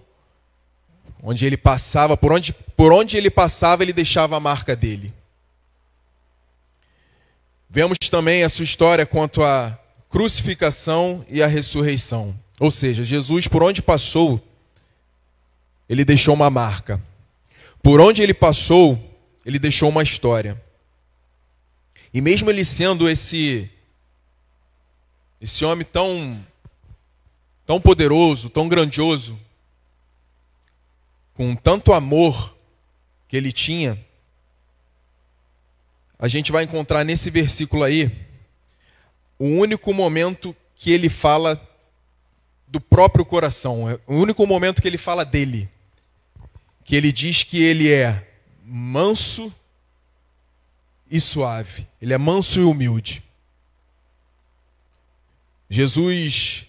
onde 1.24 1.44
ele 1.44 1.58
passava, 1.58 2.16
por 2.16 2.32
onde, 2.32 2.54
por 2.54 2.94
onde 2.94 3.18
ele 3.18 3.32
passava, 3.32 3.82
ele 3.82 3.92
deixava 3.92 4.38
a 4.38 4.40
marca 4.40 4.76
dele. 4.76 5.12
Vemos 7.68 7.98
também 7.98 8.44
a 8.44 8.50
sua 8.50 8.64
história 8.64 9.08
quanto 9.08 9.42
a 9.42 9.76
crucificação 10.10 11.26
e 11.30 11.42
a 11.42 11.48
ressurreição. 11.48 12.38
Ou 12.60 12.72
seja, 12.72 13.04
Jesus, 13.04 13.48
por 13.48 13.62
onde 13.62 13.82
passou, 13.82 14.42
ele 15.88 16.04
deixou 16.04 16.34
uma 16.34 16.50
marca. 16.50 17.02
Por 17.82 18.00
onde 18.00 18.22
ele 18.22 18.34
passou, 18.34 19.02
ele 19.46 19.60
deixou 19.60 19.90
uma 19.90 20.04
história. 20.04 20.62
E 22.14 22.22
mesmo 22.22 22.50
ele 22.50 22.66
sendo 22.66 23.10
esse 23.10 23.70
esse 25.40 25.64
homem 25.64 25.86
tão 25.86 26.44
tão 27.66 27.80
poderoso, 27.80 28.50
tão 28.50 28.68
grandioso, 28.68 29.40
com 31.34 31.56
tanto 31.56 31.94
amor 31.94 32.56
que 33.28 33.38
ele 33.38 33.52
tinha, 33.52 34.04
a 36.18 36.28
gente 36.28 36.52
vai 36.52 36.64
encontrar 36.64 37.04
nesse 37.04 37.30
versículo 37.30 37.84
aí 37.84 38.27
o 39.40 39.46
único 39.46 39.94
momento 39.94 40.56
que 40.76 40.92
ele 40.92 41.10
fala 41.10 41.62
do 42.68 42.82
próprio 42.82 43.26
coração, 43.26 43.90
é 43.90 44.00
o 44.06 44.16
único 44.16 44.46
momento 44.46 44.82
que 44.82 44.88
ele 44.88 44.98
fala 44.98 45.24
dele. 45.24 45.70
Que 46.84 46.96
ele 46.96 47.12
diz 47.12 47.44
que 47.44 47.62
ele 47.62 47.92
é 47.92 48.28
manso 48.64 49.54
e 51.10 51.20
suave, 51.20 51.88
ele 52.02 52.14
é 52.14 52.18
manso 52.18 52.60
e 52.60 52.64
humilde. 52.64 53.24
Jesus, 55.70 56.66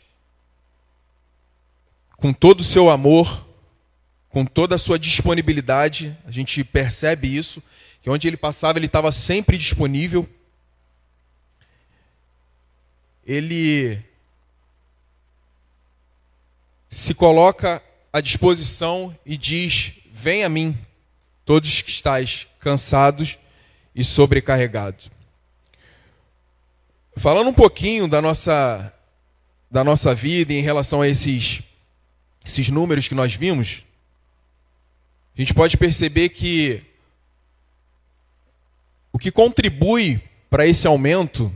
com 2.16 2.32
todo 2.32 2.60
o 2.60 2.64
seu 2.64 2.90
amor, 2.90 3.46
com 4.28 4.44
toda 4.44 4.74
a 4.74 4.78
sua 4.78 4.98
disponibilidade, 4.98 6.16
a 6.24 6.30
gente 6.30 6.62
percebe 6.62 7.34
isso, 7.34 7.62
que 8.02 8.10
onde 8.10 8.28
ele 8.28 8.36
passava 8.36 8.78
ele 8.78 8.86
estava 8.86 9.10
sempre 9.10 9.56
disponível 9.56 10.28
ele 13.28 14.02
se 16.88 17.12
coloca 17.12 17.82
à 18.10 18.22
disposição 18.22 19.14
e 19.24 19.36
diz: 19.36 19.92
Vem 20.10 20.44
a 20.44 20.48
mim, 20.48 20.76
todos 21.44 21.82
que 21.82 21.90
estáis 21.90 22.48
cansados 22.58 23.38
e 23.94 24.02
sobrecarregados. 24.02 25.10
Falando 27.16 27.48
um 27.48 27.52
pouquinho 27.52 28.08
da 28.08 28.22
nossa, 28.22 28.94
da 29.70 29.84
nossa 29.84 30.14
vida 30.14 30.54
em 30.54 30.62
relação 30.62 31.02
a 31.02 31.08
esses, 31.08 31.62
esses 32.42 32.70
números 32.70 33.08
que 33.08 33.14
nós 33.14 33.34
vimos, 33.34 33.84
a 35.36 35.40
gente 35.40 35.52
pode 35.52 35.76
perceber 35.76 36.30
que 36.30 36.82
o 39.12 39.18
que 39.18 39.30
contribui 39.30 40.22
para 40.48 40.66
esse 40.66 40.86
aumento 40.86 41.52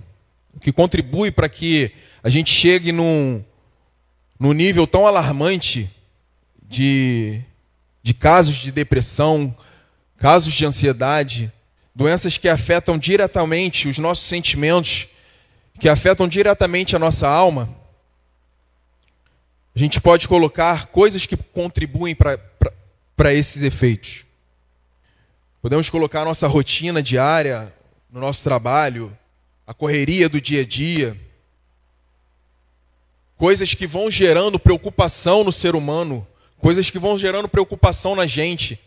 que 0.60 0.72
contribui 0.72 1.30
para 1.30 1.48
que 1.48 1.92
a 2.22 2.28
gente 2.28 2.52
chegue 2.52 2.92
num, 2.92 3.42
num 4.38 4.52
nível 4.52 4.86
tão 4.86 5.06
alarmante 5.06 5.90
de, 6.62 7.40
de 8.02 8.14
casos 8.14 8.56
de 8.56 8.70
depressão, 8.70 9.54
casos 10.16 10.54
de 10.54 10.64
ansiedade, 10.64 11.52
doenças 11.94 12.38
que 12.38 12.48
afetam 12.48 12.96
diretamente 12.96 13.88
os 13.88 13.98
nossos 13.98 14.26
sentimentos, 14.26 15.08
que 15.78 15.88
afetam 15.88 16.28
diretamente 16.28 16.94
a 16.94 16.98
nossa 16.98 17.28
alma. 17.28 17.68
A 19.74 19.78
gente 19.78 20.00
pode 20.00 20.28
colocar 20.28 20.86
coisas 20.86 21.26
que 21.26 21.36
contribuem 21.36 22.14
para 22.14 23.32
esses 23.32 23.62
efeitos. 23.62 24.24
Podemos 25.60 25.88
colocar 25.88 26.24
nossa 26.24 26.46
rotina 26.46 27.02
diária, 27.02 27.72
no 28.10 28.20
nosso 28.20 28.42
trabalho, 28.44 29.16
a 29.66 29.74
correria 29.74 30.28
do 30.28 30.40
dia 30.40 30.62
a 30.62 30.64
dia. 30.64 31.16
coisas 33.36 33.74
que 33.74 33.88
vão 33.88 34.08
gerando 34.08 34.56
preocupação 34.56 35.42
no 35.42 35.50
ser 35.50 35.74
humano, 35.74 36.24
coisas 36.58 36.90
que 36.90 36.98
vão 36.98 37.18
gerando 37.18 37.48
preocupação 37.48 38.14
na 38.14 38.24
gente. 38.24 38.78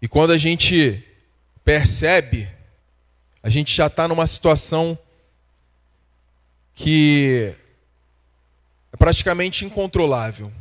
E 0.00 0.06
quando 0.06 0.30
a 0.30 0.38
gente 0.38 1.04
percebe, 1.64 2.48
a 3.42 3.48
gente 3.48 3.74
já 3.74 3.88
está 3.88 4.06
numa 4.06 4.24
situação 4.24 4.96
que 6.76 7.52
é 8.92 8.96
praticamente 8.96 9.64
incontrolável. 9.64 10.52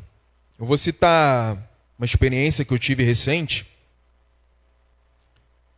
Eu 0.57 0.65
vou 0.65 0.77
citar 0.77 1.55
uma 1.95 2.05
experiência 2.05 2.65
que 2.65 2.73
eu 2.73 2.79
tive 2.79 3.03
recente 3.03 3.67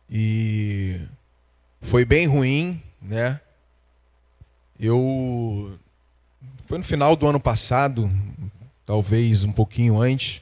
e 0.08 0.98
foi 1.82 2.06
bem 2.06 2.26
ruim, 2.26 2.82
né? 3.00 3.40
Eu 4.78 5.78
foi 6.66 6.78
no 6.78 6.84
final 6.84 7.16
do 7.16 7.26
ano 7.26 7.40
passado, 7.40 8.10
talvez 8.86 9.44
um 9.44 9.52
pouquinho 9.52 10.00
antes, 10.00 10.40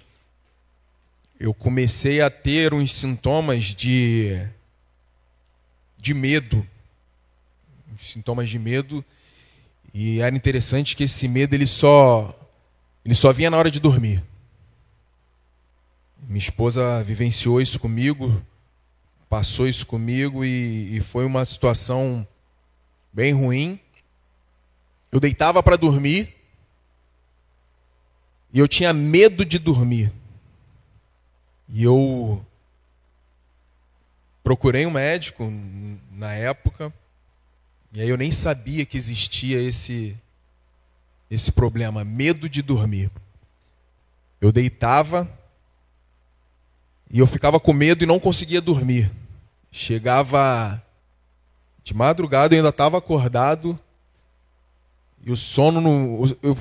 eu 1.40 1.54
comecei 1.54 2.20
a 2.20 2.28
ter 2.28 2.74
uns 2.74 2.92
sintomas 2.92 3.64
de 3.64 4.46
de 5.96 6.14
medo, 6.14 6.66
sintomas 7.98 8.48
de 8.48 8.58
medo, 8.58 9.04
e 9.92 10.20
era 10.20 10.36
interessante 10.36 10.94
que 10.94 11.04
esse 11.04 11.26
medo 11.26 11.54
ele 11.54 11.66
só 11.66 12.34
ele 13.04 13.14
só 13.14 13.32
vinha 13.32 13.50
na 13.50 13.56
hora 13.56 13.70
de 13.70 13.80
dormir. 13.80 14.22
Minha 16.28 16.38
esposa 16.38 17.02
vivenciou 17.02 17.60
isso 17.60 17.80
comigo, 17.80 18.42
passou 19.28 19.66
isso 19.66 19.86
comigo 19.86 20.44
e, 20.44 20.96
e 20.96 21.00
foi 21.00 21.24
uma 21.24 21.44
situação 21.44 22.26
bem 23.18 23.32
ruim. 23.32 23.80
Eu 25.10 25.18
deitava 25.18 25.60
para 25.60 25.74
dormir 25.74 26.32
e 28.52 28.60
eu 28.60 28.68
tinha 28.68 28.92
medo 28.92 29.44
de 29.44 29.58
dormir. 29.58 30.12
E 31.68 31.82
eu 31.82 32.40
procurei 34.40 34.86
um 34.86 34.92
médico 34.92 35.52
na 36.12 36.32
época, 36.32 36.94
e 37.92 38.00
aí 38.00 38.08
eu 38.08 38.16
nem 38.16 38.30
sabia 38.30 38.86
que 38.86 38.96
existia 38.96 39.60
esse 39.60 40.16
esse 41.28 41.50
problema, 41.50 42.04
medo 42.04 42.48
de 42.48 42.62
dormir. 42.62 43.10
Eu 44.40 44.52
deitava 44.52 45.28
e 47.10 47.18
eu 47.18 47.26
ficava 47.26 47.58
com 47.58 47.72
medo 47.72 48.04
e 48.04 48.06
não 48.06 48.20
conseguia 48.20 48.60
dormir. 48.60 49.10
Chegava 49.72 50.80
de 51.88 51.94
madrugada, 51.94 52.54
eu 52.54 52.58
ainda 52.58 52.68
estava 52.68 52.98
acordado 52.98 53.78
e 55.24 55.32
o 55.32 55.36
sono 55.36 55.80
no, 55.80 56.38
eu, 56.42 56.56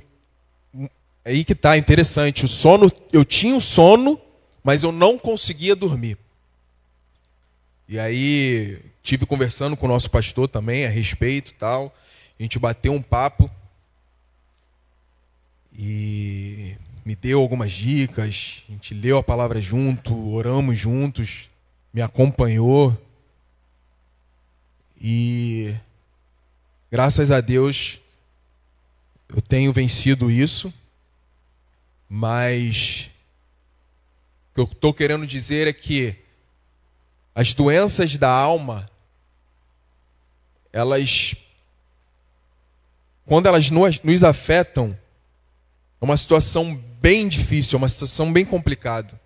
é 1.26 1.32
aí 1.32 1.44
que 1.44 1.54
tá 1.54 1.78
interessante. 1.78 2.46
O 2.46 2.48
sono, 2.48 2.90
eu 3.12 3.26
tinha 3.26 3.56
o 3.56 3.60
sono, 3.60 4.20
mas 4.64 4.84
eu 4.84 4.92
não 4.94 5.18
conseguia 5.18 5.76
dormir. 5.76 6.18
E 7.90 8.00
aí 8.00 8.80
tive 9.04 9.26
conversando 9.26 9.76
com 9.76 9.86
o 9.86 9.90
nosso 9.90 10.10
pastor 10.10 10.48
também 10.48 10.86
a 10.86 10.90
respeito, 10.90 11.54
tal. 11.56 11.94
A 12.40 12.44
gente 12.44 12.58
bateu 12.58 12.94
um 12.94 13.02
papo 13.02 13.52
e 15.78 16.76
me 17.06 17.16
deu 17.16 17.42
algumas 17.42 17.74
dicas. 17.74 18.64
A 18.70 18.72
gente 18.72 18.94
leu 18.94 19.18
a 19.18 19.24
palavra 19.24 19.60
junto, 19.60 20.34
oramos 20.34 20.78
juntos, 20.78 21.50
me 21.94 22.02
acompanhou. 22.02 22.98
E 25.00 25.76
graças 26.92 27.32
a 27.32 27.42
Deus 27.42 28.00
eu 29.30 29.42
tenho 29.42 29.74
vencido 29.74 30.32
isso, 30.32 30.74
mas 32.10 33.12
o 34.52 34.56
que 34.56 34.62
eu 34.62 34.64
estou 34.64 34.94
querendo 34.94 35.28
dizer 35.28 35.68
é 35.68 35.74
que 35.74 36.16
as 37.36 37.54
doenças 37.54 38.18
da 38.18 38.30
alma, 38.30 38.90
elas, 40.72 41.36
quando 43.26 43.48
elas 43.48 43.70
nos 43.70 44.24
afetam, 44.24 44.98
é 46.02 46.06
uma 46.06 46.18
situação 46.18 46.76
bem 47.02 47.28
difícil, 47.28 47.76
é 47.76 47.80
uma 47.80 47.90
situação 47.90 48.32
bem 48.32 48.46
complicada. 48.46 49.20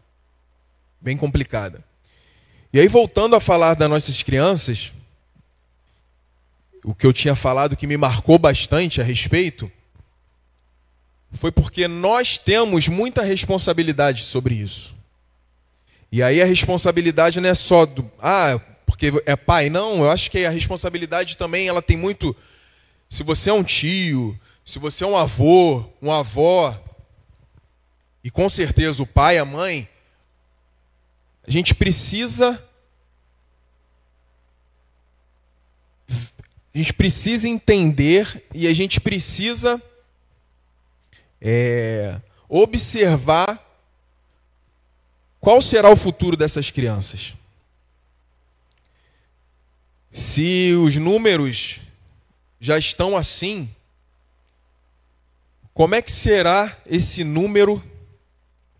Bem 1.00 1.16
complicada. 1.16 1.84
E 2.74 2.80
aí, 2.80 2.88
voltando 2.88 3.36
a 3.36 3.40
falar 3.40 3.76
das 3.76 3.90
nossas 3.90 4.24
crianças, 4.24 4.94
o 6.84 6.96
que 6.96 7.06
eu 7.06 7.14
tinha 7.14 7.36
falado 7.36 7.76
que 7.76 7.88
me 7.88 7.98
marcou 7.98 8.40
bastante 8.40 9.02
a 9.02 9.04
respeito, 9.04 9.72
foi 11.32 11.52
porque 11.52 11.88
nós 11.88 12.38
temos 12.38 12.88
muita 12.88 13.22
responsabilidade 13.22 14.24
sobre 14.24 14.56
isso. 14.56 14.94
E 16.12 16.22
aí 16.22 16.42
a 16.42 16.46
responsabilidade 16.46 17.40
não 17.40 17.50
é 17.50 17.54
só 17.54 17.86
do, 17.86 18.10
ah, 18.20 18.60
porque 18.86 19.12
é 19.26 19.36
pai, 19.36 19.70
não, 19.70 20.04
eu 20.04 20.12
acho 20.12 20.30
que 20.30 20.46
a 20.46 20.50
responsabilidade 20.50 21.38
também 21.38 21.68
ela 21.68 21.82
tem 21.82 21.96
muito 21.96 22.36
se 23.10 23.24
você 23.24 23.50
é 23.50 23.54
um 23.54 23.64
tio, 23.64 24.38
se 24.66 24.80
você 24.80 25.04
é 25.04 25.08
um 25.08 25.18
avô, 25.18 25.86
uma 26.02 26.20
avó, 26.20 26.78
e 28.24 28.30
com 28.30 28.48
certeza 28.48 29.02
o 29.02 29.08
pai, 29.08 29.38
a 29.38 29.46
mãe, 29.46 29.88
a 31.46 31.52
gente 31.52 31.74
precisa 31.74 32.62
a 36.74 36.78
gente 36.78 36.94
precisa 36.94 37.50
entender 37.50 38.46
e 38.54 38.68
a 38.68 38.74
gente 38.74 39.02
precisa 39.02 39.82
é, 41.42 42.20
observar 42.48 43.60
qual 45.40 45.62
será 45.62 45.90
o 45.90 45.98
futuro 45.98 46.38
dessas 46.38 46.72
crianças. 46.72 47.34
Se 50.12 50.74
os 50.76 50.96
números 50.96 51.80
já 52.60 52.78
estão 52.78 53.18
assim, 53.18 53.70
como 55.74 55.96
é 55.96 56.02
que 56.02 56.12
será 56.12 56.78
esse 56.86 57.24
número 57.24 57.84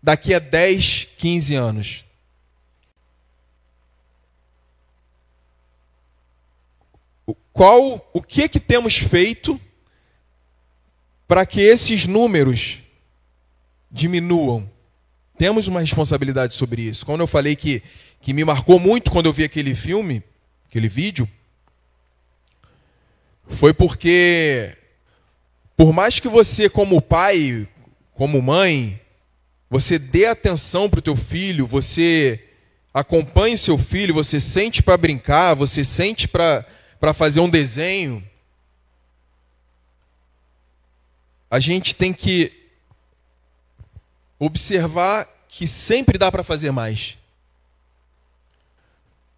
daqui 0.02 0.32
a 0.32 0.38
10, 0.38 1.08
15 1.18 1.54
anos? 1.54 2.04
Qual, 7.52 8.10
o 8.12 8.22
que 8.22 8.48
que 8.48 8.58
temos 8.58 8.96
feito 8.96 9.60
para 11.28 11.44
que 11.44 11.60
esses 11.60 12.06
números 12.06 12.80
diminuam? 13.90 14.70
Temos 15.36 15.68
uma 15.68 15.80
responsabilidade 15.80 16.54
sobre 16.54 16.82
isso. 16.82 17.04
Quando 17.04 17.20
eu 17.20 17.26
falei 17.26 17.54
que, 17.54 17.82
que 18.20 18.32
me 18.32 18.44
marcou 18.44 18.78
muito 18.78 19.10
quando 19.10 19.26
eu 19.26 19.32
vi 19.32 19.44
aquele 19.44 19.74
filme, 19.74 20.22
aquele 20.66 20.88
vídeo, 20.88 21.28
foi 23.48 23.74
porque 23.74 24.76
por 25.76 25.92
mais 25.92 26.20
que 26.20 26.28
você, 26.28 26.68
como 26.68 27.02
pai, 27.02 27.66
como 28.14 28.40
mãe, 28.40 29.00
você 29.68 29.98
dê 29.98 30.26
atenção 30.26 30.88
para 30.88 30.98
o 30.98 31.02
teu 31.02 31.16
filho, 31.16 31.66
você 31.66 32.40
acompanhe 32.92 33.56
seu 33.56 33.78
filho, 33.78 34.14
você 34.14 34.38
sente 34.38 34.82
para 34.82 34.96
brincar, 34.96 35.54
você 35.54 35.82
sente 35.82 36.28
para 36.28 36.64
fazer 37.12 37.40
um 37.40 37.50
desenho, 37.50 38.24
a 41.50 41.58
gente 41.58 41.94
tem 41.94 42.12
que 42.12 42.50
observar 44.38 45.28
que 45.48 45.66
sempre 45.66 46.16
dá 46.16 46.30
para 46.30 46.44
fazer 46.44 46.70
mais. 46.70 47.18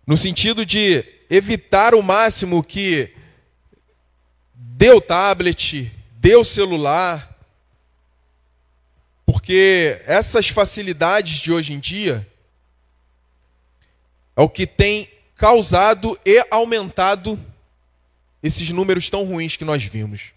No 0.07 0.16
sentido 0.16 0.66
de 0.66 1.05
evitar 1.31 1.94
o 1.94 2.03
máximo 2.03 2.62
que 2.62 3.16
o 4.94 5.00
tablet, 5.00 5.90
o 6.38 6.44
celular, 6.44 7.35
porque 9.24 10.03
essas 10.07 10.48
facilidades 10.48 11.38
de 11.38 11.50
hoje 11.50 11.72
em 11.72 11.81
dia 11.81 12.31
é 14.37 14.42
o 14.42 14.48
que 14.48 14.66
tem 14.66 15.11
causado 15.35 16.18
e 16.24 16.46
aumentado 16.50 17.38
esses 18.45 18.69
números 18.69 19.09
tão 19.09 19.25
ruins 19.25 19.57
que 19.57 19.65
nós 19.65 19.83
vimos. 19.83 20.35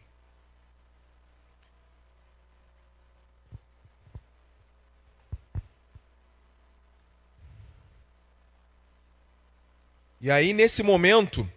E 10.22 10.32
aí, 10.32 10.54
nesse 10.54 10.82
momento, 10.82 11.48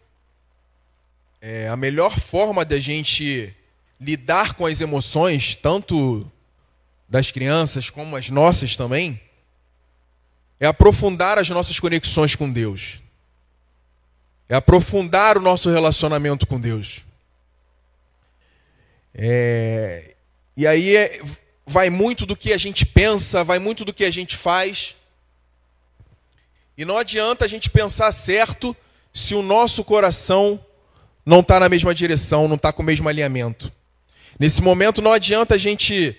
é, 1.40 1.68
a 1.68 1.76
melhor 1.76 2.18
forma 2.18 2.64
da 2.64 2.80
gente 2.80 3.54
lidar 4.00 4.54
com 4.54 4.66
as 4.66 4.80
emoções, 4.80 5.54
tanto 5.54 6.28
das 7.08 7.30
crianças 7.30 7.90
como 7.90 8.16
as 8.16 8.28
nossas 8.28 8.74
também, 8.74 9.20
é 10.58 10.66
aprofundar 10.66 11.38
as 11.38 11.48
nossas 11.48 11.78
conexões 11.78 12.34
com 12.34 12.50
Deus. 12.50 13.00
É 14.50 14.56
aprofundar 14.56 15.38
o 15.38 15.40
nosso 15.40 15.70
relacionamento 15.70 16.44
com 16.44 16.58
Deus. 16.58 17.04
É... 19.14 20.16
E 20.56 20.66
aí 20.66 20.96
é, 20.96 21.22
vai 21.64 21.88
muito 21.88 22.26
do 22.26 22.36
que 22.36 22.52
a 22.52 22.58
gente 22.58 22.84
pensa, 22.84 23.44
vai 23.44 23.60
muito 23.60 23.84
do 23.84 23.92
que 23.94 24.04
a 24.04 24.10
gente 24.10 24.36
faz. 24.36 24.96
E 26.76 26.84
não 26.84 26.98
adianta 26.98 27.44
a 27.44 27.48
gente 27.48 27.70
pensar 27.70 28.10
certo 28.10 28.76
se 29.14 29.36
o 29.36 29.42
nosso 29.42 29.84
coração 29.84 30.58
não 31.24 31.40
está 31.40 31.60
na 31.60 31.68
mesma 31.68 31.94
direção, 31.94 32.48
não 32.48 32.56
está 32.56 32.72
com 32.72 32.82
o 32.82 32.84
mesmo 32.84 33.08
alinhamento. 33.08 33.70
Nesse 34.36 34.60
momento 34.60 35.00
não 35.00 35.12
adianta 35.12 35.54
a 35.54 35.58
gente 35.58 36.16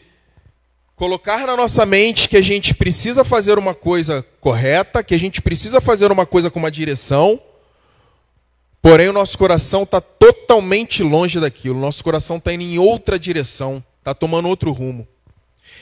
colocar 0.96 1.46
na 1.46 1.58
nossa 1.58 1.86
mente 1.86 2.30
que 2.30 2.38
a 2.38 2.41
gente 2.41 2.74
precisa 2.74 3.26
fazer 3.26 3.58
uma 3.58 3.76
coisa 3.76 4.26
correta, 4.39 5.04
que 5.04 5.13
a 5.13 5.20
gente 5.20 5.41
precisa 5.41 5.82
fazer 5.82 6.13
uma 6.13 6.26
coisa 6.26 6.50
com 6.50 6.60
uma 6.60 6.72
direção, 6.72 7.41
porém 8.82 9.10
o 9.10 9.13
nosso 9.13 9.38
coração 9.38 9.84
está 9.84 10.02
totalmente 10.02 11.04
longe 11.04 11.39
daquilo, 11.39 11.78
o 11.78 11.82
nosso 11.82 12.04
coração 12.04 12.38
está 12.38 12.54
indo 12.54 12.63
em 12.63 12.80
outra 12.80 13.20
direção, 13.20 13.84
está 14.00 14.13
tomando 14.13 14.48
outro 14.48 14.72
rumo. 14.72 15.08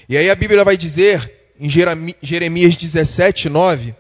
E 0.08 0.18
aí 0.18 0.30
a 0.30 0.36
Bíblia 0.36 0.64
vai 0.64 0.76
dizer, 0.76 1.54
em 1.60 1.70
Jeremias 1.70 2.76
17, 2.76 3.48
9, 3.48 3.96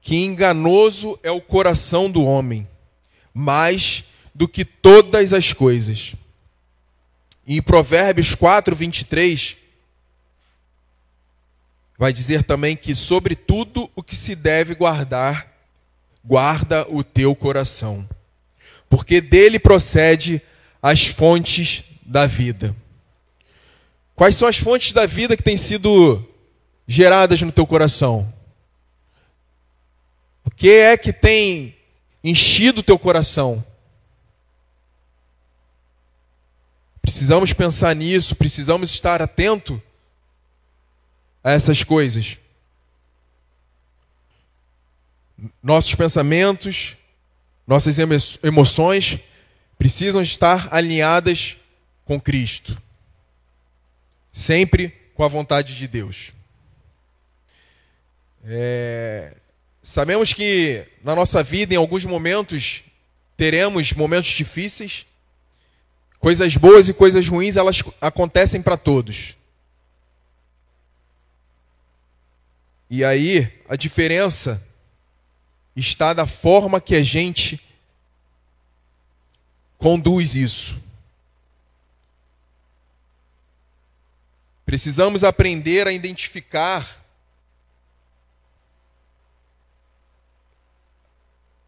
que 0.00 0.16
enganoso 0.16 1.18
é 1.22 1.30
o 1.30 1.40
coração 1.40 2.10
do 2.10 2.24
homem, 2.24 2.68
mais 3.32 4.04
do 4.34 4.48
que 4.48 4.64
todas 4.64 5.32
as 5.32 5.52
coisas. 5.52 6.14
E 7.46 7.56
em 7.56 7.62
Provérbios 7.62 8.34
4, 8.34 8.74
23, 8.74 9.56
vai 11.98 12.12
dizer 12.12 12.42
também 12.42 12.76
que 12.76 12.94
sobre 12.94 13.36
tudo 13.36 13.90
o 13.94 14.02
que 14.02 14.16
se 14.16 14.34
deve 14.34 14.74
guardar, 14.74 15.51
guarda 16.24 16.86
o 16.88 17.02
teu 17.02 17.34
coração, 17.34 18.08
porque 18.88 19.20
dele 19.20 19.58
procede 19.58 20.40
as 20.80 21.06
fontes 21.06 21.84
da 22.02 22.26
vida. 22.26 22.74
Quais 24.14 24.36
são 24.36 24.48
as 24.48 24.58
fontes 24.58 24.92
da 24.92 25.06
vida 25.06 25.36
que 25.36 25.42
têm 25.42 25.56
sido 25.56 26.22
geradas 26.86 27.40
no 27.42 27.50
teu 27.50 27.66
coração? 27.66 28.32
O 30.44 30.50
que 30.50 30.70
é 30.70 30.96
que 30.96 31.12
tem 31.12 31.76
enchido 32.22 32.80
o 32.80 32.84
teu 32.84 32.98
coração? 32.98 33.64
Precisamos 37.00 37.52
pensar 37.52 37.94
nisso, 37.96 38.36
precisamos 38.36 38.90
estar 38.90 39.20
atento 39.20 39.82
a 41.42 41.52
essas 41.52 41.82
coisas. 41.82 42.38
Nossos 45.62 45.94
pensamentos, 45.94 46.96
nossas 47.66 47.96
emoções 48.42 49.18
precisam 49.78 50.22
estar 50.22 50.68
alinhadas 50.70 51.56
com 52.04 52.20
Cristo. 52.20 52.80
Sempre 54.32 54.88
com 55.14 55.24
a 55.24 55.28
vontade 55.28 55.76
de 55.76 55.88
Deus. 55.88 56.32
É... 58.44 59.34
Sabemos 59.82 60.32
que 60.32 60.86
na 61.02 61.14
nossa 61.14 61.42
vida, 61.42 61.74
em 61.74 61.76
alguns 61.76 62.04
momentos, 62.04 62.84
teremos 63.36 63.92
momentos 63.92 64.30
difíceis 64.30 65.06
Coisas 66.22 66.56
boas 66.56 66.88
e 66.88 66.94
coisas 66.94 67.28
ruins, 67.28 67.56
elas 67.56 67.82
acontecem 68.00 68.62
para 68.62 68.76
todos. 68.76 69.36
E 72.88 73.04
aí, 73.04 73.52
a 73.68 73.74
diferença 73.74 74.64
está 75.74 76.12
da 76.12 76.26
forma 76.26 76.80
que 76.80 76.94
a 76.94 77.02
gente 77.02 77.60
conduz 79.78 80.34
isso. 80.34 80.80
Precisamos 84.64 85.24
aprender 85.24 85.86
a 85.86 85.92
identificar 85.92 87.02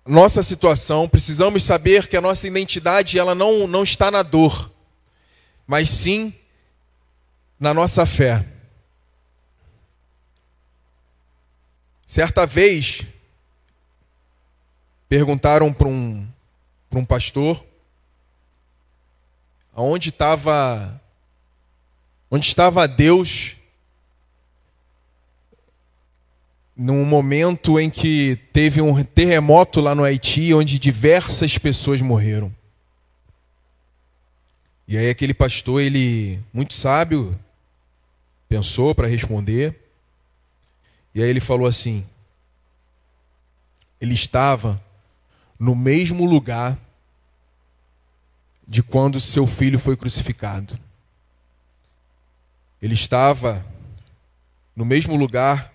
nossa 0.07 0.43
situação, 0.43 1.09
precisamos 1.09 1.65
saber 1.65 2.07
que 2.07 2.17
a 2.17 2.21
nossa 2.21 2.47
identidade 2.47 3.19
ela 3.19 3.35
não, 3.35 3.67
não 3.67 3.83
está 3.83 4.11
na 4.11 4.23
dor, 4.23 4.71
mas 5.67 5.89
sim 5.89 6.33
na 7.59 7.73
nossa 7.73 8.05
fé. 8.05 8.47
Certa 12.07 12.47
vez, 12.47 13.03
perguntaram 15.09 15.73
para 15.73 15.89
um, 15.89 16.27
para 16.91 16.99
um 16.99 17.05
pastor 17.05 17.65
aonde 19.75 20.11
estava 20.11 21.01
onde 22.31 22.47
estava 22.47 22.87
Deus 22.89 23.57
num 26.77 27.05
momento 27.05 27.79
em 27.79 27.89
que 27.89 28.37
teve 28.53 28.81
um 28.81 29.05
terremoto 29.05 29.81
lá 29.81 29.95
no 29.95 30.03
Haiti, 30.03 30.53
onde 30.53 30.79
diversas 30.79 31.57
pessoas 31.57 32.03
morreram. 32.03 32.53
E 34.87 34.99
aí 34.99 35.09
aquele 35.09 35.33
pastor, 35.33 35.81
ele 35.81 36.41
muito 36.53 36.75
sábio, 36.75 37.39
pensou 38.49 38.95
para 38.95 39.07
responder. 39.07 39.81
E 41.15 41.23
aí 41.23 41.31
ele 41.31 41.41
falou 41.41 41.67
assim: 41.67 42.05
Ele 44.01 44.15
estava 44.15 44.83
no 45.59 45.75
mesmo 45.75 46.25
lugar 46.25 46.79
de 48.67 48.83
quando 48.83 49.21
seu 49.21 49.47
filho 49.47 49.79
foi 49.79 49.97
crucificado. 49.97 50.79
Ele 52.81 52.95
estava 52.95 53.65
no 54.75 54.85
mesmo 54.85 55.17
lugar 55.17 55.73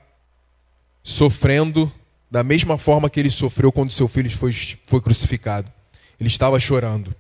sofrendo 1.04 1.92
da 2.30 2.44
mesma 2.44 2.78
forma 2.78 3.10
que 3.10 3.20
ele 3.20 3.30
sofreu 3.30 3.72
quando 3.72 3.92
seu 3.92 4.08
filho 4.08 4.30
foi, 4.30 4.52
foi 4.86 5.02
crucificado. 5.02 5.72
Ele 6.20 6.28
estava 6.30 6.60
chorando. 6.60 7.16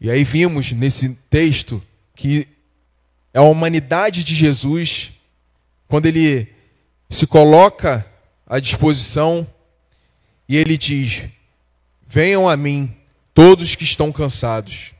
E 0.00 0.10
aí 0.10 0.24
vimos 0.24 0.72
nesse 0.72 1.10
texto 1.30 1.82
que 2.14 2.48
a 3.32 3.42
humanidade 3.42 4.24
de 4.24 4.34
Jesus, 4.34 5.12
quando 5.88 6.06
ele 6.06 6.48
se 7.08 7.26
coloca 7.26 8.04
à 8.46 8.58
disposição 8.58 9.46
e 10.52 10.56
ele 10.56 10.76
diz: 10.76 11.24
Venham 12.06 12.48
a 12.48 12.56
mim, 12.56 12.94
todos 13.34 13.74
que 13.74 13.84
estão 13.84 14.12
cansados 14.12 14.92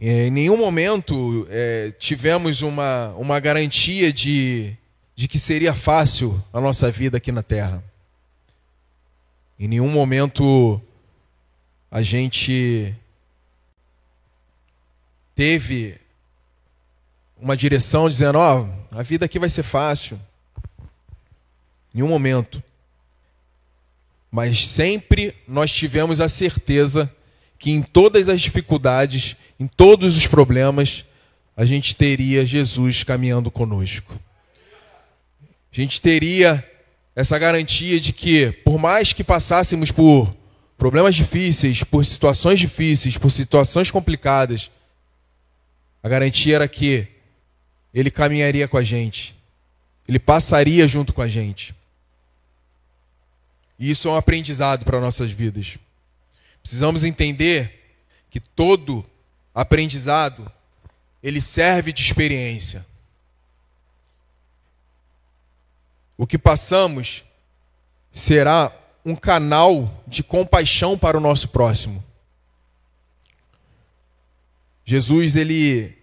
em 0.00 0.30
nenhum 0.30 0.56
momento 0.56 1.46
é, 1.50 1.92
tivemos 1.98 2.62
uma, 2.62 3.08
uma 3.16 3.40
garantia 3.40 4.12
de, 4.12 4.76
de 5.16 5.26
que 5.26 5.40
seria 5.40 5.74
fácil 5.74 6.40
a 6.52 6.60
nossa 6.60 6.88
vida 6.88 7.16
aqui 7.16 7.32
na 7.32 7.42
Terra. 7.42 7.82
Em 9.58 9.66
nenhum 9.66 9.88
momento 9.88 10.80
a 11.90 12.00
gente 12.00 12.94
teve 15.34 16.00
uma 17.36 17.56
direção 17.56 18.08
dizendo: 18.08 18.38
Ó, 18.38 18.60
oh, 18.60 18.96
a 18.96 19.02
vida 19.02 19.24
aqui 19.24 19.38
vai 19.38 19.48
ser 19.48 19.64
fácil. 19.64 20.20
Nenhum 21.92 22.08
momento. 22.08 22.62
Mas 24.30 24.66
sempre 24.66 25.34
nós 25.46 25.72
tivemos 25.72 26.20
a 26.20 26.28
certeza 26.28 27.12
que 27.58 27.70
em 27.70 27.82
todas 27.82 28.28
as 28.28 28.40
dificuldades, 28.40 29.36
em 29.58 29.66
todos 29.66 30.16
os 30.16 30.26
problemas, 30.26 31.04
a 31.56 31.64
gente 31.64 31.96
teria 31.96 32.46
Jesus 32.46 33.02
caminhando 33.02 33.50
conosco. 33.50 34.18
A 35.72 35.74
gente 35.80 36.00
teria 36.00 36.64
essa 37.16 37.36
garantia 37.36 37.98
de 37.98 38.12
que, 38.12 38.52
por 38.64 38.78
mais 38.78 39.12
que 39.12 39.24
passássemos 39.24 39.90
por 39.90 40.32
problemas 40.76 41.16
difíceis, 41.16 41.82
por 41.82 42.04
situações 42.04 42.60
difíceis, 42.60 43.18
por 43.18 43.30
situações 43.30 43.90
complicadas, 43.90 44.70
a 46.00 46.08
garantia 46.08 46.54
era 46.54 46.68
que 46.68 47.08
Ele 47.92 48.10
caminharia 48.10 48.68
com 48.68 48.78
a 48.78 48.84
gente, 48.84 49.34
Ele 50.06 50.20
passaria 50.20 50.86
junto 50.86 51.12
com 51.12 51.20
a 51.20 51.26
gente. 51.26 51.74
E 53.78 53.90
isso 53.90 54.08
é 54.08 54.10
um 54.10 54.16
aprendizado 54.16 54.84
para 54.84 55.00
nossas 55.00 55.30
vidas. 55.30 55.78
Precisamos 56.62 57.04
entender 57.04 57.96
que 58.30 58.40
todo 58.40 59.04
aprendizado 59.54 60.50
ele 61.22 61.40
serve 61.40 61.92
de 61.92 62.02
experiência. 62.02 62.84
O 66.16 66.26
que 66.26 66.36
passamos 66.36 67.24
será 68.12 68.72
um 69.04 69.14
canal 69.14 70.02
de 70.06 70.22
compaixão 70.22 70.98
para 70.98 71.16
o 71.16 71.20
nosso 71.20 71.48
próximo. 71.48 72.02
Jesus, 74.84 75.36
ele 75.36 75.96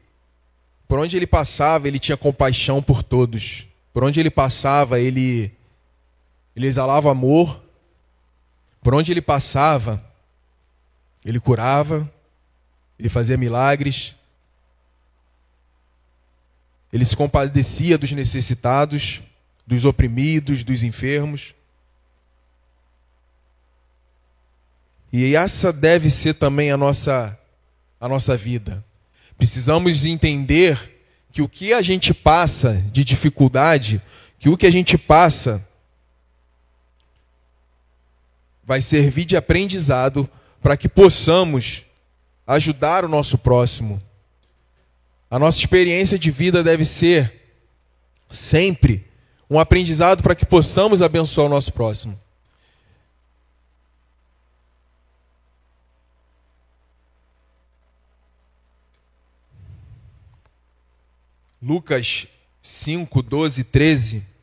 por 0.88 1.00
onde 1.00 1.18
ele 1.18 1.28
passava, 1.28 1.88
ele 1.88 2.00
tinha 2.00 2.16
compaixão 2.16 2.82
por 2.82 3.02
todos. 3.02 3.68
Por 3.92 4.04
onde 4.04 4.20
ele 4.20 4.30
passava, 4.30 5.00
ele 5.00 5.52
ele 6.56 6.68
exalava 6.68 7.12
amor. 7.12 7.65
Por 8.86 8.94
onde 8.94 9.12
ele 9.12 9.20
passava, 9.20 10.00
Ele 11.26 11.40
curava, 11.40 12.08
ele 13.00 13.10
fazia 13.10 13.36
milagres, 13.36 14.16
ele 16.94 17.04
se 17.04 17.18
compadecia 17.18 17.98
dos 17.98 18.12
necessitados, 18.12 19.24
dos 19.66 19.86
oprimidos, 19.86 20.64
dos 20.64 20.84
enfermos. 20.84 21.56
E 25.12 25.36
essa 25.36 25.74
deve 25.74 26.12
ser 26.12 26.36
também 26.36 26.70
a 26.70 26.78
nossa 26.78 27.36
a 28.00 28.08
nossa 28.08 28.38
vida. 28.38 28.86
Precisamos 29.36 30.06
entender 30.06 31.02
que 31.32 31.42
o 31.42 31.50
que 31.50 31.74
a 31.74 31.82
gente 31.82 32.14
passa 32.14 32.76
de 32.92 33.04
dificuldade, 33.04 34.00
que 34.38 34.48
o 34.48 34.56
que 34.56 34.68
a 34.68 34.72
gente 34.72 34.96
passa 34.96 35.68
vai 38.66 38.82
servir 38.82 39.26
de 39.26 39.38
aprendizado 39.38 40.30
para 40.62 40.76
que 40.76 40.90
possamos 40.90 41.86
ajudar 42.48 43.06
o 43.06 43.08
nosso 43.08 43.38
próximo. 43.38 44.02
A 45.30 45.38
nossa 45.38 45.60
experiência 45.60 46.18
de 46.18 46.32
vida 46.32 46.64
deve 46.64 46.84
ser 46.84 47.34
sempre 48.30 49.06
um 49.50 49.60
aprendizado 49.60 50.24
para 50.24 50.36
que 50.36 50.46
possamos 50.46 51.02
abençoar 51.02 51.48
o 51.48 51.50
nosso 51.50 51.72
próximo. 51.72 52.20
Lucas 61.62 62.28
5, 62.62 63.22
12, 63.22 63.64
13. 63.64 64.35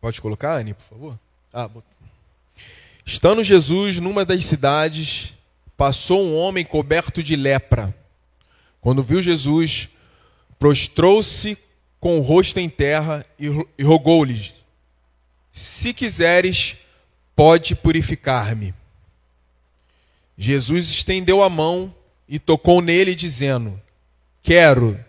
Pode 0.00 0.20
colocar, 0.20 0.56
Anny, 0.56 0.74
por 0.74 0.84
favor? 0.84 1.18
Ah, 1.52 1.68
Estando 3.04 3.42
Jesus 3.42 3.98
numa 3.98 4.24
das 4.24 4.44
cidades, 4.44 5.32
passou 5.76 6.22
um 6.22 6.36
homem 6.36 6.64
coberto 6.64 7.22
de 7.22 7.36
lepra. 7.36 7.94
Quando 8.80 9.02
viu 9.02 9.22
Jesus, 9.22 9.88
prostrou-se 10.58 11.56
com 11.98 12.18
o 12.18 12.20
rosto 12.20 12.60
em 12.60 12.68
terra 12.68 13.24
e 13.38 13.82
rogou-lhe: 13.82 14.52
Se 15.52 15.94
quiseres, 15.94 16.76
pode 17.34 17.74
purificar-me. 17.74 18.74
Jesus 20.36 20.90
estendeu 20.90 21.42
a 21.42 21.48
mão 21.48 21.94
e 22.28 22.38
tocou 22.38 22.82
nele, 22.82 23.14
dizendo: 23.14 23.80
Quero, 24.42 25.02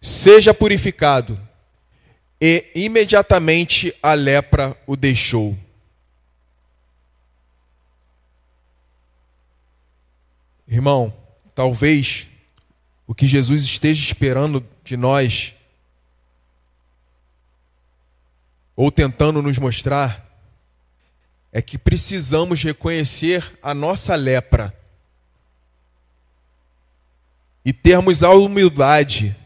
seja 0.00 0.52
purificado. 0.52 1.40
E 2.44 2.72
imediatamente 2.74 3.94
a 4.02 4.14
lepra 4.14 4.76
o 4.84 4.96
deixou. 4.96 5.56
Irmão, 10.66 11.14
talvez 11.54 12.26
o 13.06 13.14
que 13.14 13.28
Jesus 13.28 13.62
esteja 13.62 14.02
esperando 14.02 14.66
de 14.82 14.96
nós, 14.96 15.54
ou 18.74 18.90
tentando 18.90 19.40
nos 19.40 19.56
mostrar, 19.56 20.28
é 21.52 21.62
que 21.62 21.78
precisamos 21.78 22.60
reconhecer 22.60 23.56
a 23.62 23.72
nossa 23.72 24.16
lepra 24.16 24.76
e 27.64 27.72
termos 27.72 28.24
a 28.24 28.30
humildade, 28.32 29.36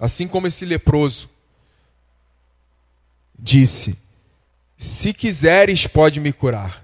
assim 0.00 0.26
como 0.26 0.48
esse 0.48 0.64
leproso 0.64 1.30
disse: 3.42 3.98
Se 4.78 5.12
quiseres, 5.12 5.88
pode 5.88 6.20
me 6.20 6.32
curar. 6.32 6.82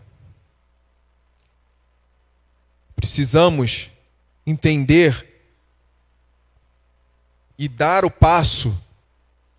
Precisamos 2.97 3.91
entender 4.45 5.25
e 7.57 7.69
dar 7.69 8.05
o 8.05 8.11
passo 8.11 8.77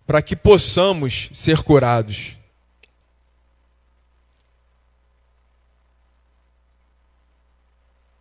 para 0.06 0.20
que 0.20 0.36
possamos 0.36 1.30
ser 1.32 1.62
curados. 1.62 2.36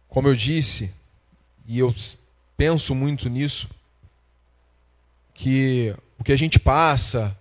Como 0.08 0.28
eu 0.28 0.36
disse, 0.36 0.94
e 1.68 1.80
eu 1.80 1.94
penso 2.58 2.96
muito 2.96 3.30
nisso, 3.30 3.70
que 5.34 5.96
o 6.18 6.24
que 6.24 6.32
a 6.32 6.38
gente 6.38 6.60
passa 6.60 7.38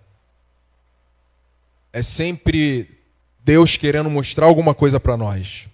é 1.91 2.01
sempre 2.01 2.99
Deus 3.39 3.77
querendo 3.77 4.09
mostrar 4.09 4.45
alguma 4.45 4.73
coisa 4.73 4.99
para 4.99 5.17
nós. 5.17 5.67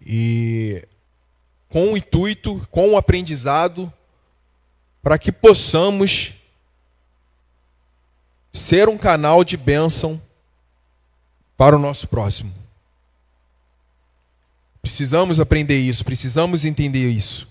E 0.00 0.86
com 1.68 1.92
o 1.92 1.96
intuito, 1.96 2.66
com 2.70 2.90
o 2.90 2.96
aprendizado, 2.96 3.92
para 5.02 5.18
que 5.18 5.30
possamos 5.30 6.32
ser 8.52 8.88
um 8.88 8.96
canal 8.96 9.44
de 9.44 9.56
bênção 9.56 10.20
para 11.56 11.76
o 11.76 11.78
nosso 11.78 12.08
próximo. 12.08 12.52
Precisamos 14.80 15.40
aprender 15.40 15.78
isso, 15.78 16.04
precisamos 16.04 16.64
entender 16.64 17.10
isso. 17.10 17.48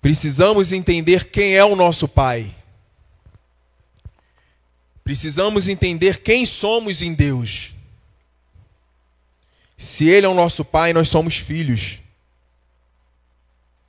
Precisamos 0.00 0.72
entender 0.72 1.26
quem 1.26 1.54
é 1.54 1.64
o 1.64 1.76
nosso 1.76 2.08
Pai. 2.08 2.52
Precisamos 5.04 5.68
entender 5.68 6.22
quem 6.22 6.46
somos 6.46 7.02
em 7.02 7.12
Deus. 7.12 7.74
Se 9.76 10.08
Ele 10.08 10.26
é 10.26 10.28
o 10.28 10.34
nosso 10.34 10.64
Pai, 10.64 10.92
nós 10.92 11.08
somos 11.08 11.36
filhos. 11.36 12.00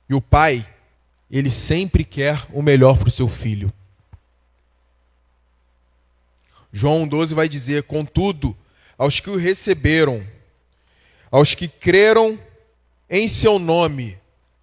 E 0.08 0.14
o 0.14 0.20
Pai, 0.20 0.66
Ele 1.30 1.48
sempre 1.48 2.04
quer 2.04 2.46
o 2.52 2.60
melhor 2.60 2.98
para 2.98 3.08
o 3.08 3.12
seu 3.12 3.28
filho. 3.28 3.72
João 6.72 7.06
12 7.06 7.32
vai 7.32 7.48
dizer: 7.48 7.84
Contudo, 7.84 8.56
aos 8.98 9.20
que 9.20 9.30
o 9.30 9.36
receberam, 9.36 10.26
aos 11.30 11.54
que 11.54 11.68
creram 11.68 12.38
em 13.08 13.28
seu 13.28 13.60
nome, 13.60 14.18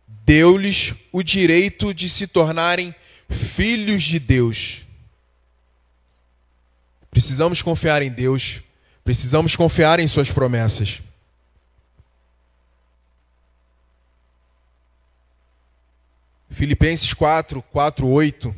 deu-lhes 0.06 0.94
o 1.12 1.24
direito 1.24 1.94
de 1.94 2.10
se 2.10 2.28
tornarem 2.28 2.94
filhos 3.30 4.04
de 4.04 4.20
Deus. 4.20 4.81
Precisamos 7.22 7.62
confiar 7.62 8.02
em 8.02 8.10
Deus, 8.10 8.64
precisamos 9.04 9.56
confiar 9.56 10.00
em 10.00 10.08
Suas 10.08 10.32
promessas. 10.32 11.04
Filipenses 16.50 17.14
4, 17.14 17.62
4, 17.62 18.08
8. 18.08 18.56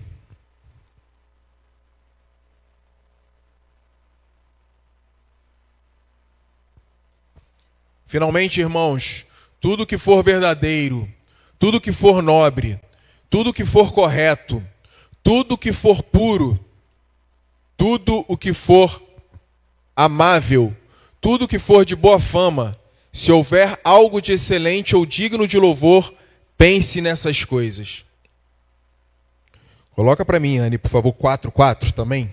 Finalmente, 8.05 8.61
irmãos, 8.61 9.25
tudo 9.59 9.85
que 9.85 9.97
for 9.97 10.23
verdadeiro, 10.23 11.11
tudo 11.59 11.81
que 11.81 11.91
for 11.91 12.23
nobre, 12.23 12.79
tudo 13.29 13.53
que 13.53 13.65
for 13.65 13.91
correto, 13.91 14.65
tudo 15.21 15.57
que 15.57 15.73
for 15.73 16.01
puro, 16.01 16.57
tudo 17.77 18.25
o 18.27 18.37
que 18.37 18.53
for 18.53 19.01
amável, 19.95 20.75
tudo 21.19 21.47
que 21.47 21.59
for 21.59 21.85
de 21.85 21.95
boa 21.95 22.19
fama, 22.19 22.77
se 23.11 23.31
houver 23.31 23.79
algo 23.83 24.21
de 24.21 24.33
excelente 24.33 24.95
ou 24.95 25.05
digno 25.05 25.47
de 25.47 25.57
louvor, 25.57 26.13
pense 26.57 26.99
nessas 26.99 27.45
coisas. 27.45 28.05
Coloca 29.91 30.25
para 30.25 30.39
mim, 30.39 30.57
Anne, 30.57 30.77
por 30.77 30.89
favor, 30.89 31.13
4:4 31.13 31.91
também. 31.91 32.31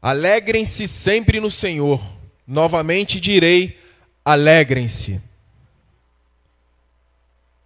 Alegrem-se 0.00 0.86
sempre 0.86 1.40
no 1.40 1.50
Senhor. 1.50 2.00
Novamente 2.46 3.20
direi: 3.20 3.78
alegrem-se. 4.24 5.20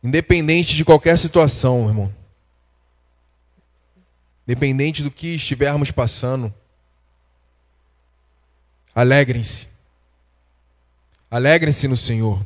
Independente 0.03 0.75
de 0.75 0.85
qualquer 0.85 1.19
situação, 1.19 1.89
irmão. 1.89 2.15
Independente 4.47 5.03
do 5.03 5.11
que 5.11 5.35
estivermos 5.35 5.91
passando. 5.91 6.53
Alegrem-se. 8.95 9.69
Alegrem-se 11.31 11.87
no 11.87 11.97
Senhor. 11.97 12.45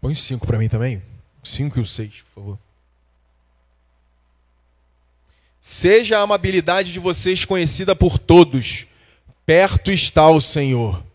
Põe 0.00 0.14
cinco 0.14 0.46
para 0.46 0.58
mim 0.58 0.68
também. 0.68 1.02
Cinco 1.42 1.78
e 1.78 1.82
o 1.82 1.86
seis, 1.86 2.22
por 2.22 2.40
favor. 2.42 2.58
Seja 5.60 6.18
a 6.18 6.22
amabilidade 6.22 6.92
de 6.92 7.00
vocês 7.00 7.44
conhecida 7.44 7.96
por 7.96 8.18
todos. 8.18 8.86
Perto 9.44 9.90
está 9.90 10.28
o 10.28 10.40
Senhor. 10.40 11.05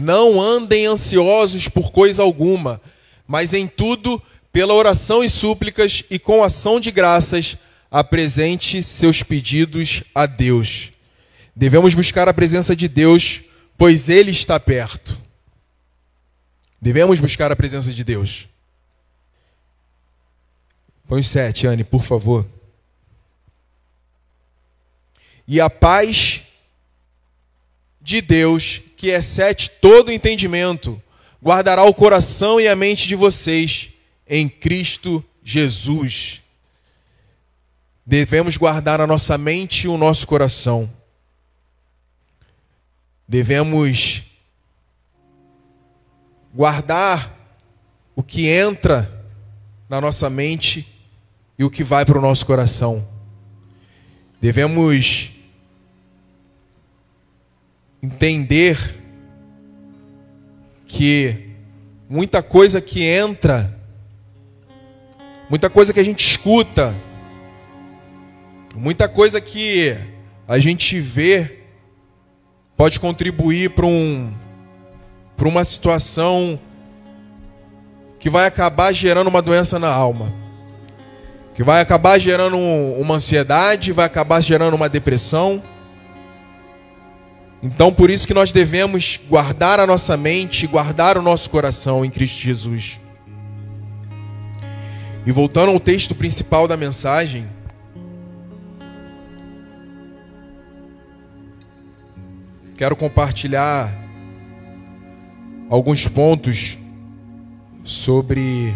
Não 0.00 0.40
andem 0.40 0.86
ansiosos 0.86 1.66
por 1.66 1.90
coisa 1.90 2.22
alguma, 2.22 2.80
mas 3.26 3.52
em 3.52 3.66
tudo 3.66 4.22
pela 4.52 4.72
oração 4.72 5.24
e 5.24 5.28
súplicas 5.28 6.04
e 6.08 6.20
com 6.20 6.44
ação 6.44 6.78
de 6.78 6.92
graças, 6.92 7.58
apresente 7.90 8.80
seus 8.80 9.24
pedidos 9.24 10.04
a 10.14 10.24
Deus. 10.24 10.92
Devemos 11.54 11.96
buscar 11.96 12.28
a 12.28 12.32
presença 12.32 12.76
de 12.76 12.86
Deus, 12.86 13.42
pois 13.76 14.08
Ele 14.08 14.30
está 14.30 14.60
perto. 14.60 15.20
Devemos 16.80 17.18
buscar 17.18 17.50
a 17.50 17.56
presença 17.56 17.92
de 17.92 18.04
Deus. 18.04 18.48
Põe 21.08 21.22
sete, 21.22 21.66
Anne, 21.66 21.82
por 21.82 22.04
favor. 22.04 22.46
E 25.44 25.60
a 25.60 25.68
paz 25.68 26.44
de 28.00 28.20
Deus, 28.20 28.80
que 28.98 29.10
excede 29.10 29.70
todo 29.70 30.10
entendimento, 30.10 31.00
guardará 31.40 31.84
o 31.84 31.94
coração 31.94 32.60
e 32.60 32.66
a 32.66 32.74
mente 32.74 33.06
de 33.06 33.14
vocês 33.14 33.90
em 34.26 34.48
Cristo 34.48 35.24
Jesus. 35.40 36.42
Devemos 38.04 38.56
guardar 38.56 39.00
a 39.00 39.06
nossa 39.06 39.38
mente 39.38 39.84
e 39.84 39.88
o 39.88 39.96
nosso 39.96 40.26
coração. 40.26 40.90
Devemos 43.26 44.24
guardar 46.52 47.36
o 48.16 48.22
que 48.22 48.48
entra 48.48 49.24
na 49.88 50.00
nossa 50.00 50.28
mente 50.28 50.92
e 51.56 51.62
o 51.62 51.70
que 51.70 51.84
vai 51.84 52.04
para 52.04 52.18
o 52.18 52.22
nosso 52.22 52.44
coração. 52.44 53.06
Devemos 54.40 55.37
entender 58.02 58.96
que 60.86 61.50
muita 62.08 62.42
coisa 62.42 62.80
que 62.80 63.02
entra, 63.02 63.76
muita 65.50 65.68
coisa 65.68 65.92
que 65.92 66.00
a 66.00 66.04
gente 66.04 66.26
escuta, 66.26 66.94
muita 68.74 69.08
coisa 69.08 69.40
que 69.40 69.96
a 70.46 70.58
gente 70.58 71.00
vê 71.00 71.58
pode 72.76 72.98
contribuir 73.00 73.70
para 73.70 73.86
um 73.86 74.32
para 75.36 75.46
uma 75.46 75.62
situação 75.62 76.58
que 78.18 78.28
vai 78.28 78.46
acabar 78.46 78.92
gerando 78.92 79.28
uma 79.28 79.40
doença 79.40 79.78
na 79.78 79.88
alma, 79.88 80.32
que 81.54 81.62
vai 81.62 81.80
acabar 81.80 82.18
gerando 82.18 82.58
uma 82.58 83.14
ansiedade, 83.14 83.92
vai 83.92 84.04
acabar 84.04 84.40
gerando 84.40 84.74
uma 84.74 84.88
depressão. 84.88 85.62
Então, 87.62 87.92
por 87.92 88.08
isso 88.08 88.26
que 88.26 88.34
nós 88.34 88.52
devemos 88.52 89.18
guardar 89.28 89.80
a 89.80 89.86
nossa 89.86 90.16
mente, 90.16 90.66
guardar 90.66 91.18
o 91.18 91.22
nosso 91.22 91.50
coração 91.50 92.04
em 92.04 92.10
Cristo 92.10 92.40
Jesus. 92.40 93.00
E 95.26 95.32
voltando 95.32 95.72
ao 95.72 95.80
texto 95.80 96.14
principal 96.14 96.68
da 96.68 96.76
mensagem, 96.76 97.48
quero 102.76 102.94
compartilhar 102.94 103.92
alguns 105.68 106.06
pontos 106.06 106.78
sobre 107.84 108.72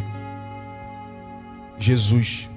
Jesus. 1.79 2.52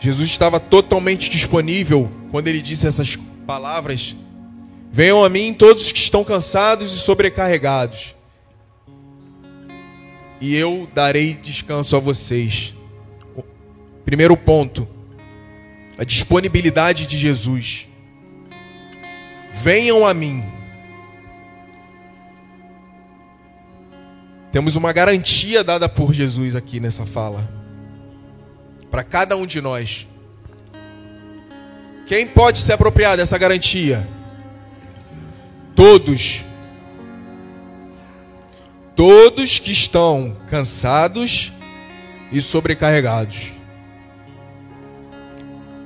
Jesus 0.00 0.28
estava 0.28 0.60
totalmente 0.60 1.30
disponível 1.30 2.10
quando 2.30 2.48
ele 2.48 2.60
disse 2.60 2.86
essas 2.86 3.16
palavras: 3.46 4.16
Venham 4.92 5.24
a 5.24 5.28
mim 5.28 5.54
todos 5.54 5.92
que 5.92 5.98
estão 5.98 6.22
cansados 6.22 6.92
e 6.92 6.98
sobrecarregados, 6.98 8.14
e 10.40 10.54
eu 10.54 10.88
darei 10.94 11.34
descanso 11.34 11.96
a 11.96 11.98
vocês. 11.98 12.74
Primeiro 14.04 14.36
ponto: 14.36 14.86
a 15.98 16.04
disponibilidade 16.04 17.06
de 17.06 17.16
Jesus. 17.16 17.88
Venham 19.52 20.06
a 20.06 20.12
mim. 20.12 20.44
Temos 24.52 24.76
uma 24.76 24.92
garantia 24.92 25.64
dada 25.64 25.88
por 25.88 26.12
Jesus 26.12 26.54
aqui 26.54 26.78
nessa 26.78 27.04
fala. 27.04 27.65
Para 28.90 29.02
cada 29.02 29.36
um 29.36 29.46
de 29.46 29.60
nós. 29.60 30.06
Quem 32.06 32.26
pode 32.26 32.58
se 32.58 32.72
apropriar 32.72 33.16
dessa 33.16 33.36
garantia? 33.36 34.06
Todos. 35.74 36.44
Todos 38.94 39.58
que 39.58 39.72
estão 39.72 40.36
cansados 40.48 41.52
e 42.32 42.40
sobrecarregados. 42.40 43.52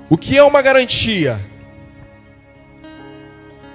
O 0.09 0.19
que 0.19 0.37
é 0.37 0.43
uma 0.43 0.61
garantia? 0.61 1.41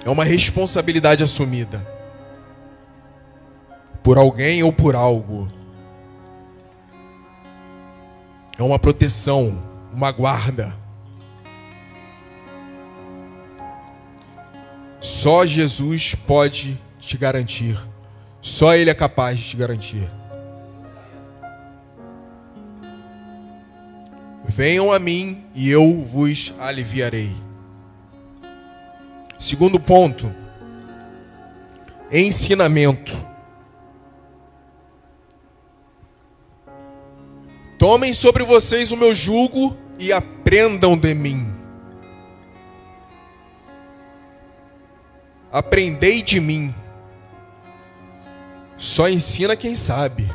É 0.04 0.10
uma 0.10 0.24
responsabilidade 0.24 1.22
assumida 1.22 1.84
por 4.02 4.18
alguém 4.18 4.62
ou 4.62 4.72
por 4.72 4.94
algo. 4.94 5.48
É 8.58 8.62
uma 8.62 8.78
proteção, 8.78 9.62
uma 9.92 10.10
guarda. 10.10 10.74
Só 15.00 15.44
Jesus 15.44 16.14
pode 16.14 16.78
te 16.98 17.18
garantir. 17.18 17.78
Só 18.40 18.74
Ele 18.74 18.90
é 18.90 18.94
capaz 18.94 19.38
de 19.38 19.50
te 19.50 19.56
garantir. 19.56 20.08
Venham 24.44 24.90
a 24.90 24.98
mim 24.98 25.44
e 25.54 25.68
eu 25.68 26.02
vos 26.02 26.54
aliviarei. 26.58 27.34
Segundo 29.38 29.78
ponto, 29.78 30.32
ensinamento. 32.10 33.35
Tomem 37.78 38.12
sobre 38.12 38.42
vocês 38.42 38.90
o 38.90 38.96
meu 38.96 39.14
jugo 39.14 39.76
e 39.98 40.12
aprendam 40.12 40.96
de 40.96 41.14
mim. 41.14 41.46
Aprendei 45.52 46.22
de 46.22 46.40
mim. 46.40 46.74
Só 48.78 49.08
ensina 49.08 49.56
quem 49.56 49.74
sabe. 49.74 50.30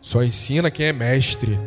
Só 0.00 0.22
ensina 0.22 0.70
quem 0.70 0.86
é 0.86 0.92
mestre. 0.92 1.58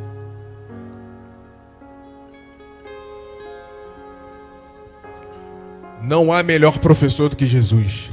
Não 6.01 6.31
há 6.31 6.43
melhor 6.43 6.77
professor 6.77 7.29
do 7.29 7.35
que 7.35 7.47
Jesus. 7.47 8.11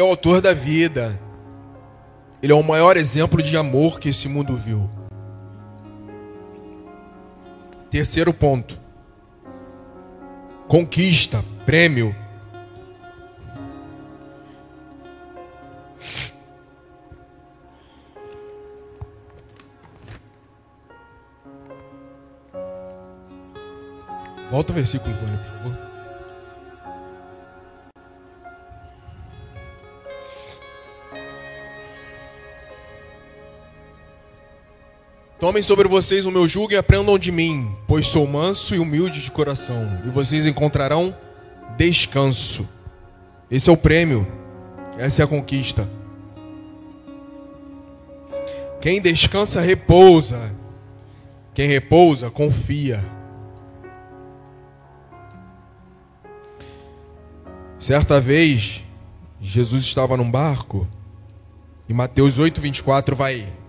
Ele 0.00 0.06
é 0.06 0.08
o 0.08 0.12
autor 0.12 0.40
da 0.40 0.54
vida. 0.54 1.20
Ele 2.42 2.52
é 2.52 2.54
o 2.54 2.62
maior 2.62 2.96
exemplo 2.96 3.42
de 3.42 3.54
amor 3.54 4.00
que 4.00 4.08
esse 4.08 4.28
mundo 4.28 4.56
viu. 4.56 4.88
Terceiro 7.90 8.32
ponto. 8.32 8.80
Conquista, 10.66 11.44
prêmio. 11.66 12.16
Volta 24.50 24.72
o 24.72 24.74
versículo, 24.74 25.14
por 25.14 25.28
favor. 25.28 25.89
Tomem 35.40 35.62
sobre 35.62 35.88
vocês 35.88 36.26
o 36.26 36.30
meu 36.30 36.46
jugo 36.46 36.74
e 36.74 36.76
aprendam 36.76 37.18
de 37.18 37.32
mim, 37.32 37.74
pois 37.88 38.08
sou 38.08 38.26
manso 38.26 38.74
e 38.74 38.78
humilde 38.78 39.22
de 39.22 39.30
coração, 39.30 40.02
e 40.04 40.10
vocês 40.10 40.44
encontrarão 40.44 41.16
descanso. 41.78 42.68
Esse 43.50 43.70
é 43.70 43.72
o 43.72 43.76
prêmio, 43.76 44.26
essa 44.98 45.22
é 45.22 45.24
a 45.24 45.26
conquista. 45.26 45.88
Quem 48.82 49.00
descansa, 49.00 49.62
repousa. 49.62 50.54
Quem 51.54 51.66
repousa, 51.66 52.30
confia. 52.30 53.02
Certa 57.78 58.20
vez, 58.20 58.84
Jesus 59.40 59.84
estava 59.84 60.18
num 60.18 60.30
barco 60.30 60.86
e 61.88 61.94
Mateus 61.94 62.38
8:24 62.38 63.14
vai 63.14 63.59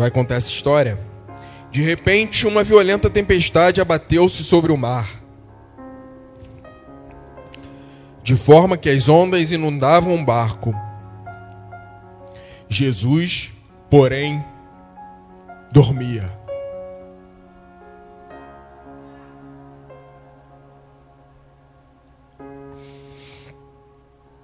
vai 0.00 0.10
contar 0.10 0.36
essa 0.36 0.50
história. 0.50 0.98
De 1.70 1.82
repente, 1.82 2.46
uma 2.46 2.64
violenta 2.64 3.10
tempestade 3.10 3.82
abateu-se 3.82 4.42
sobre 4.42 4.72
o 4.72 4.76
mar, 4.76 5.06
de 8.22 8.34
forma 8.34 8.78
que 8.78 8.88
as 8.88 9.10
ondas 9.10 9.52
inundavam 9.52 10.14
o 10.14 10.24
barco. 10.24 10.74
Jesus, 12.66 13.52
porém, 13.90 14.42
dormia. 15.70 16.32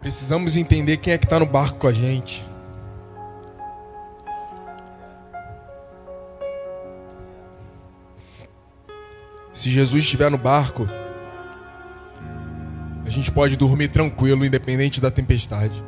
Precisamos 0.00 0.56
entender 0.56 0.98
quem 0.98 1.14
é 1.14 1.18
que 1.18 1.24
está 1.24 1.38
no 1.38 1.46
barco 1.46 1.78
com 1.78 1.88
a 1.88 1.92
gente. 1.92 2.44
Se 9.56 9.70
Jesus 9.70 10.04
estiver 10.04 10.30
no 10.30 10.36
barco, 10.36 10.86
a 13.06 13.08
gente 13.08 13.32
pode 13.32 13.56
dormir 13.56 13.88
tranquilo, 13.88 14.44
independente 14.44 15.00
da 15.00 15.10
tempestade. 15.10 15.82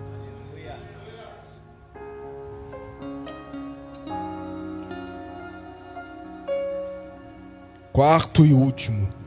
Quarto 7.92 8.46
e 8.46 8.54
último. 8.54 9.17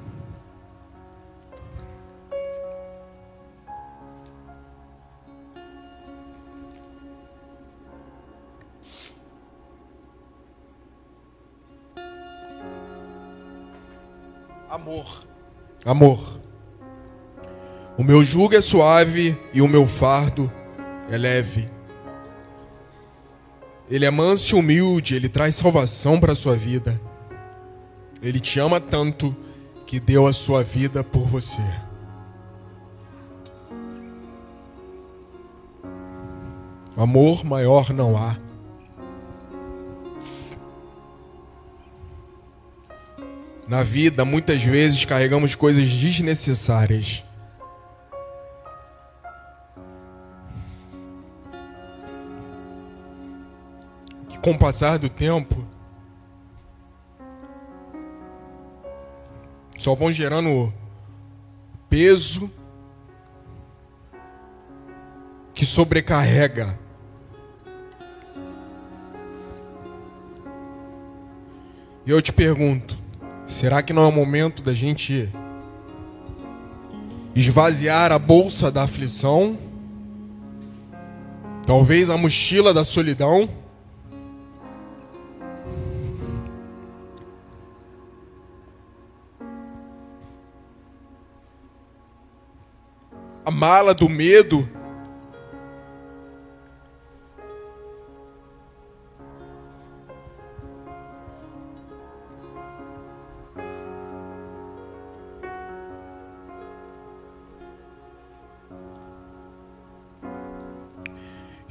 Amor. 14.72 15.28
Amor. 15.84 16.40
O 17.98 18.04
meu 18.06 18.24
jugo 18.24 18.56
é 18.56 18.62
suave 18.62 19.38
e 19.52 19.62
o 19.62 19.68
meu 19.68 19.86
fardo 19.86 20.50
é 21.10 21.18
leve. 21.18 21.70
Ele 23.90 24.06
é 24.06 24.10
manso 24.10 24.56
e 24.56 24.60
humilde, 24.60 25.14
ele 25.14 25.28
traz 25.28 25.56
salvação 25.56 26.22
para 26.22 26.32
a 26.32 26.36
sua 26.36 26.56
vida. 26.56 27.02
Ele 28.22 28.40
te 28.40 28.62
ama 28.62 28.80
tanto 28.80 29.36
que 29.86 30.00
deu 30.00 30.26
a 30.26 30.32
sua 30.32 30.64
vida 30.64 31.04
por 31.04 31.28
você. 31.28 31.62
Amor 36.96 37.44
maior 37.44 37.90
não 37.90 38.16
há. 38.16 38.38
Na 43.72 43.84
vida, 43.84 44.26
muitas 44.26 44.62
vezes 44.62 45.06
carregamos 45.06 45.56
coisas 45.56 45.90
desnecessárias. 45.90 47.24
Que 54.28 54.38
com 54.42 54.52
o 54.52 54.60
passar 54.60 55.00
do 55.00 55.08
tempo 55.08 55.66
só 59.78 59.96
vão 59.96 60.12
gerando 60.12 60.74
peso 61.90 62.54
que 65.54 65.66
sobrecarrega. 65.66 66.78
E 72.06 72.12
eu 72.12 72.22
te 72.22 72.34
pergunto, 72.34 73.01
Será 73.52 73.84
que 73.84 73.92
não 73.92 74.04
é 74.04 74.08
o 74.08 74.12
momento 74.14 74.64
da 74.64 74.74
gente 74.74 75.30
esvaziar 77.36 78.10
a 78.10 78.18
bolsa 78.18 78.72
da 78.72 78.84
aflição? 78.84 79.60
Talvez 81.68 82.10
a 82.10 82.16
mochila 82.16 82.74
da 82.74 82.82
solidão? 82.82 83.50
A 93.44 93.52
mala 93.52 93.94
do 93.94 94.08
medo? 94.08 94.66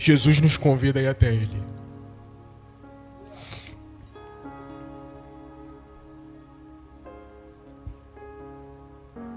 Jesus 0.00 0.40
nos 0.40 0.56
convida 0.56 0.98
a 0.98 1.02
ir 1.02 1.08
até 1.08 1.30
Ele. 1.30 1.62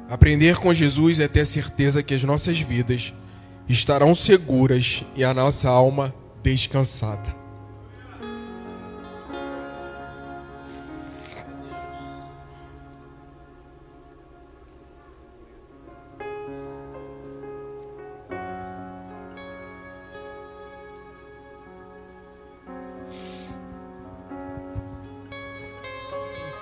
Aprender 0.09 0.55
com 0.57 0.73
Jesus 0.73 1.19
é 1.19 1.27
ter 1.27 1.45
certeza 1.45 2.01
que 2.01 2.13
as 2.13 2.23
nossas 2.23 2.61
vidas 2.61 3.13
estarão 3.67 4.15
seguras 4.15 5.03
e 5.17 5.23
a 5.23 5.33
nossa 5.33 5.69
alma 5.69 6.15
descansada. 6.41 7.42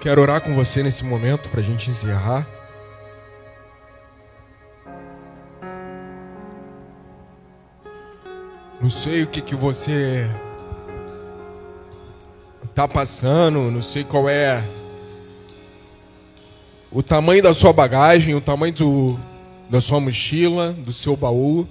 Quero 0.02 0.20
orar 0.20 0.41
com 0.41 0.56
você 0.56 0.82
nesse 0.82 1.06
momento 1.06 1.47
para 1.49 1.60
a 1.60 1.64
gente 1.64 1.91
encerrar. 1.91 2.47
Não 8.82 8.89
sei 8.89 9.22
o 9.22 9.28
que, 9.28 9.43
que 9.43 9.54
você 9.54 10.28
está 12.64 12.88
passando, 12.88 13.70
não 13.70 13.84
sei 13.84 14.04
qual 14.04 14.28
é 14.28 14.64
o 16.91 17.04
tamanho 17.04 17.43
da 17.43 17.54
sua 17.54 17.72
bagagem, 17.72 18.34
o 18.34 18.41
tamanho 18.41 18.74
do, 18.74 19.20
da 19.70 19.80
sua 19.80 19.99
mochila, 19.99 20.74
do 20.74 20.91
seu 20.91 21.16
baú. 21.16 21.68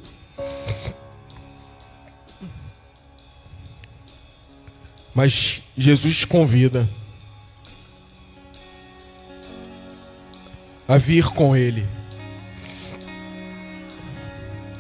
Mas 5.13 5.65
Jesus 5.77 6.19
te 6.19 6.29
convida 6.29 6.89
a 10.91 10.99
vir 10.99 11.27
com 11.27 11.57
Ele. 11.57 11.87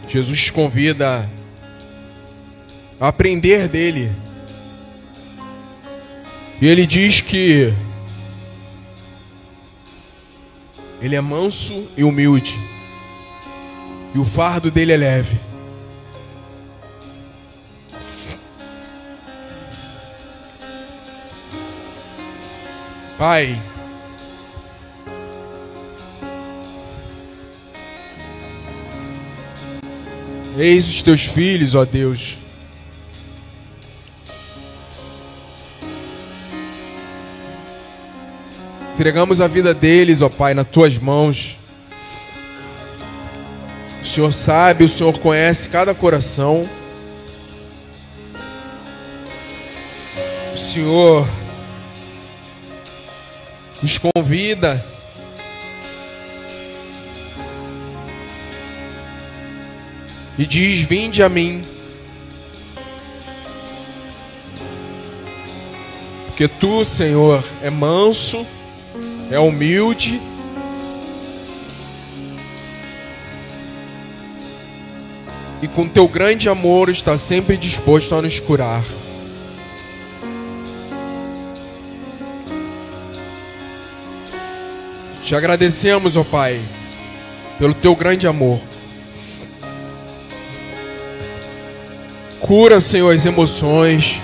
Jesus 0.08 0.46
te 0.46 0.52
convida 0.52 1.30
a 3.00 3.06
aprender 3.06 3.68
dele. 3.68 4.10
E 6.60 6.66
ele 6.66 6.84
diz 6.84 7.20
que 7.20 7.72
ele 11.00 11.14
é 11.14 11.20
manso 11.20 11.88
e 11.96 12.02
humilde. 12.02 12.58
E 14.12 14.18
o 14.18 14.24
fardo 14.24 14.68
dele 14.68 14.92
é 14.92 14.96
leve. 14.96 15.38
Pai, 23.16 23.56
Eis 30.62 30.86
os 30.90 31.02
teus 31.02 31.22
filhos, 31.22 31.74
ó 31.74 31.86
Deus. 31.86 32.36
Entregamos 38.92 39.40
a 39.40 39.48
vida 39.48 39.72
deles, 39.72 40.20
ó 40.20 40.28
Pai, 40.28 40.52
nas 40.52 40.68
tuas 40.68 40.98
mãos. 40.98 41.56
O 44.02 44.06
Senhor 44.06 44.30
sabe, 44.32 44.84
o 44.84 44.88
Senhor 44.88 45.18
conhece 45.18 45.70
cada 45.70 45.94
coração. 45.94 46.62
o 50.52 50.58
Senhor 50.58 51.26
nos 53.82 53.96
convida 53.96 54.89
e 60.40 60.46
diz: 60.46 60.80
Vinde 60.80 61.22
a 61.22 61.28
mim. 61.28 61.60
Porque 66.26 66.48
tu, 66.48 66.82
Senhor, 66.82 67.44
é 67.62 67.68
manso, 67.68 68.46
é 69.30 69.38
humilde. 69.38 70.18
E 75.60 75.68
com 75.68 75.86
teu 75.86 76.08
grande 76.08 76.48
amor 76.48 76.88
está 76.88 77.18
sempre 77.18 77.58
disposto 77.58 78.14
a 78.14 78.22
nos 78.22 78.40
curar. 78.40 78.82
Te 85.22 85.34
agradecemos, 85.34 86.16
ó 86.16 86.24
Pai, 86.24 86.62
pelo 87.58 87.74
teu 87.74 87.94
grande 87.94 88.26
amor. 88.26 88.69
Cura, 92.50 92.80
Senhor, 92.80 93.14
as 93.14 93.24
emoções. 93.24 94.20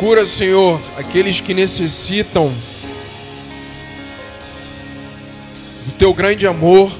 Cura, 0.00 0.26
Senhor, 0.26 0.80
aqueles 0.96 1.40
que 1.40 1.54
necessitam 1.54 2.52
do 5.86 5.92
teu 5.92 6.12
grande 6.12 6.48
amor. 6.48 6.90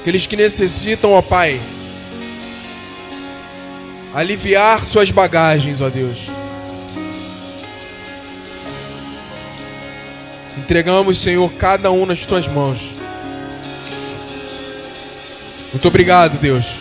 Aqueles 0.00 0.26
que 0.26 0.34
necessitam, 0.34 1.12
ó 1.12 1.22
Pai, 1.22 1.60
aliviar 4.12 4.84
suas 4.84 5.12
bagagens, 5.12 5.80
ó 5.80 5.88
Deus. 5.88 6.18
Entregamos, 10.58 11.16
Senhor, 11.18 11.48
cada 11.52 11.92
um 11.92 12.04
nas 12.04 12.26
tuas 12.26 12.48
mãos. 12.48 12.99
Muito 15.72 15.86
obrigado, 15.88 16.38
Deus. 16.38 16.80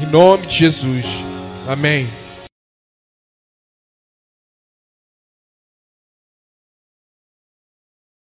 Em 0.00 0.06
nome 0.06 0.46
de 0.46 0.56
Jesus. 0.56 1.06
Amém. 1.66 2.17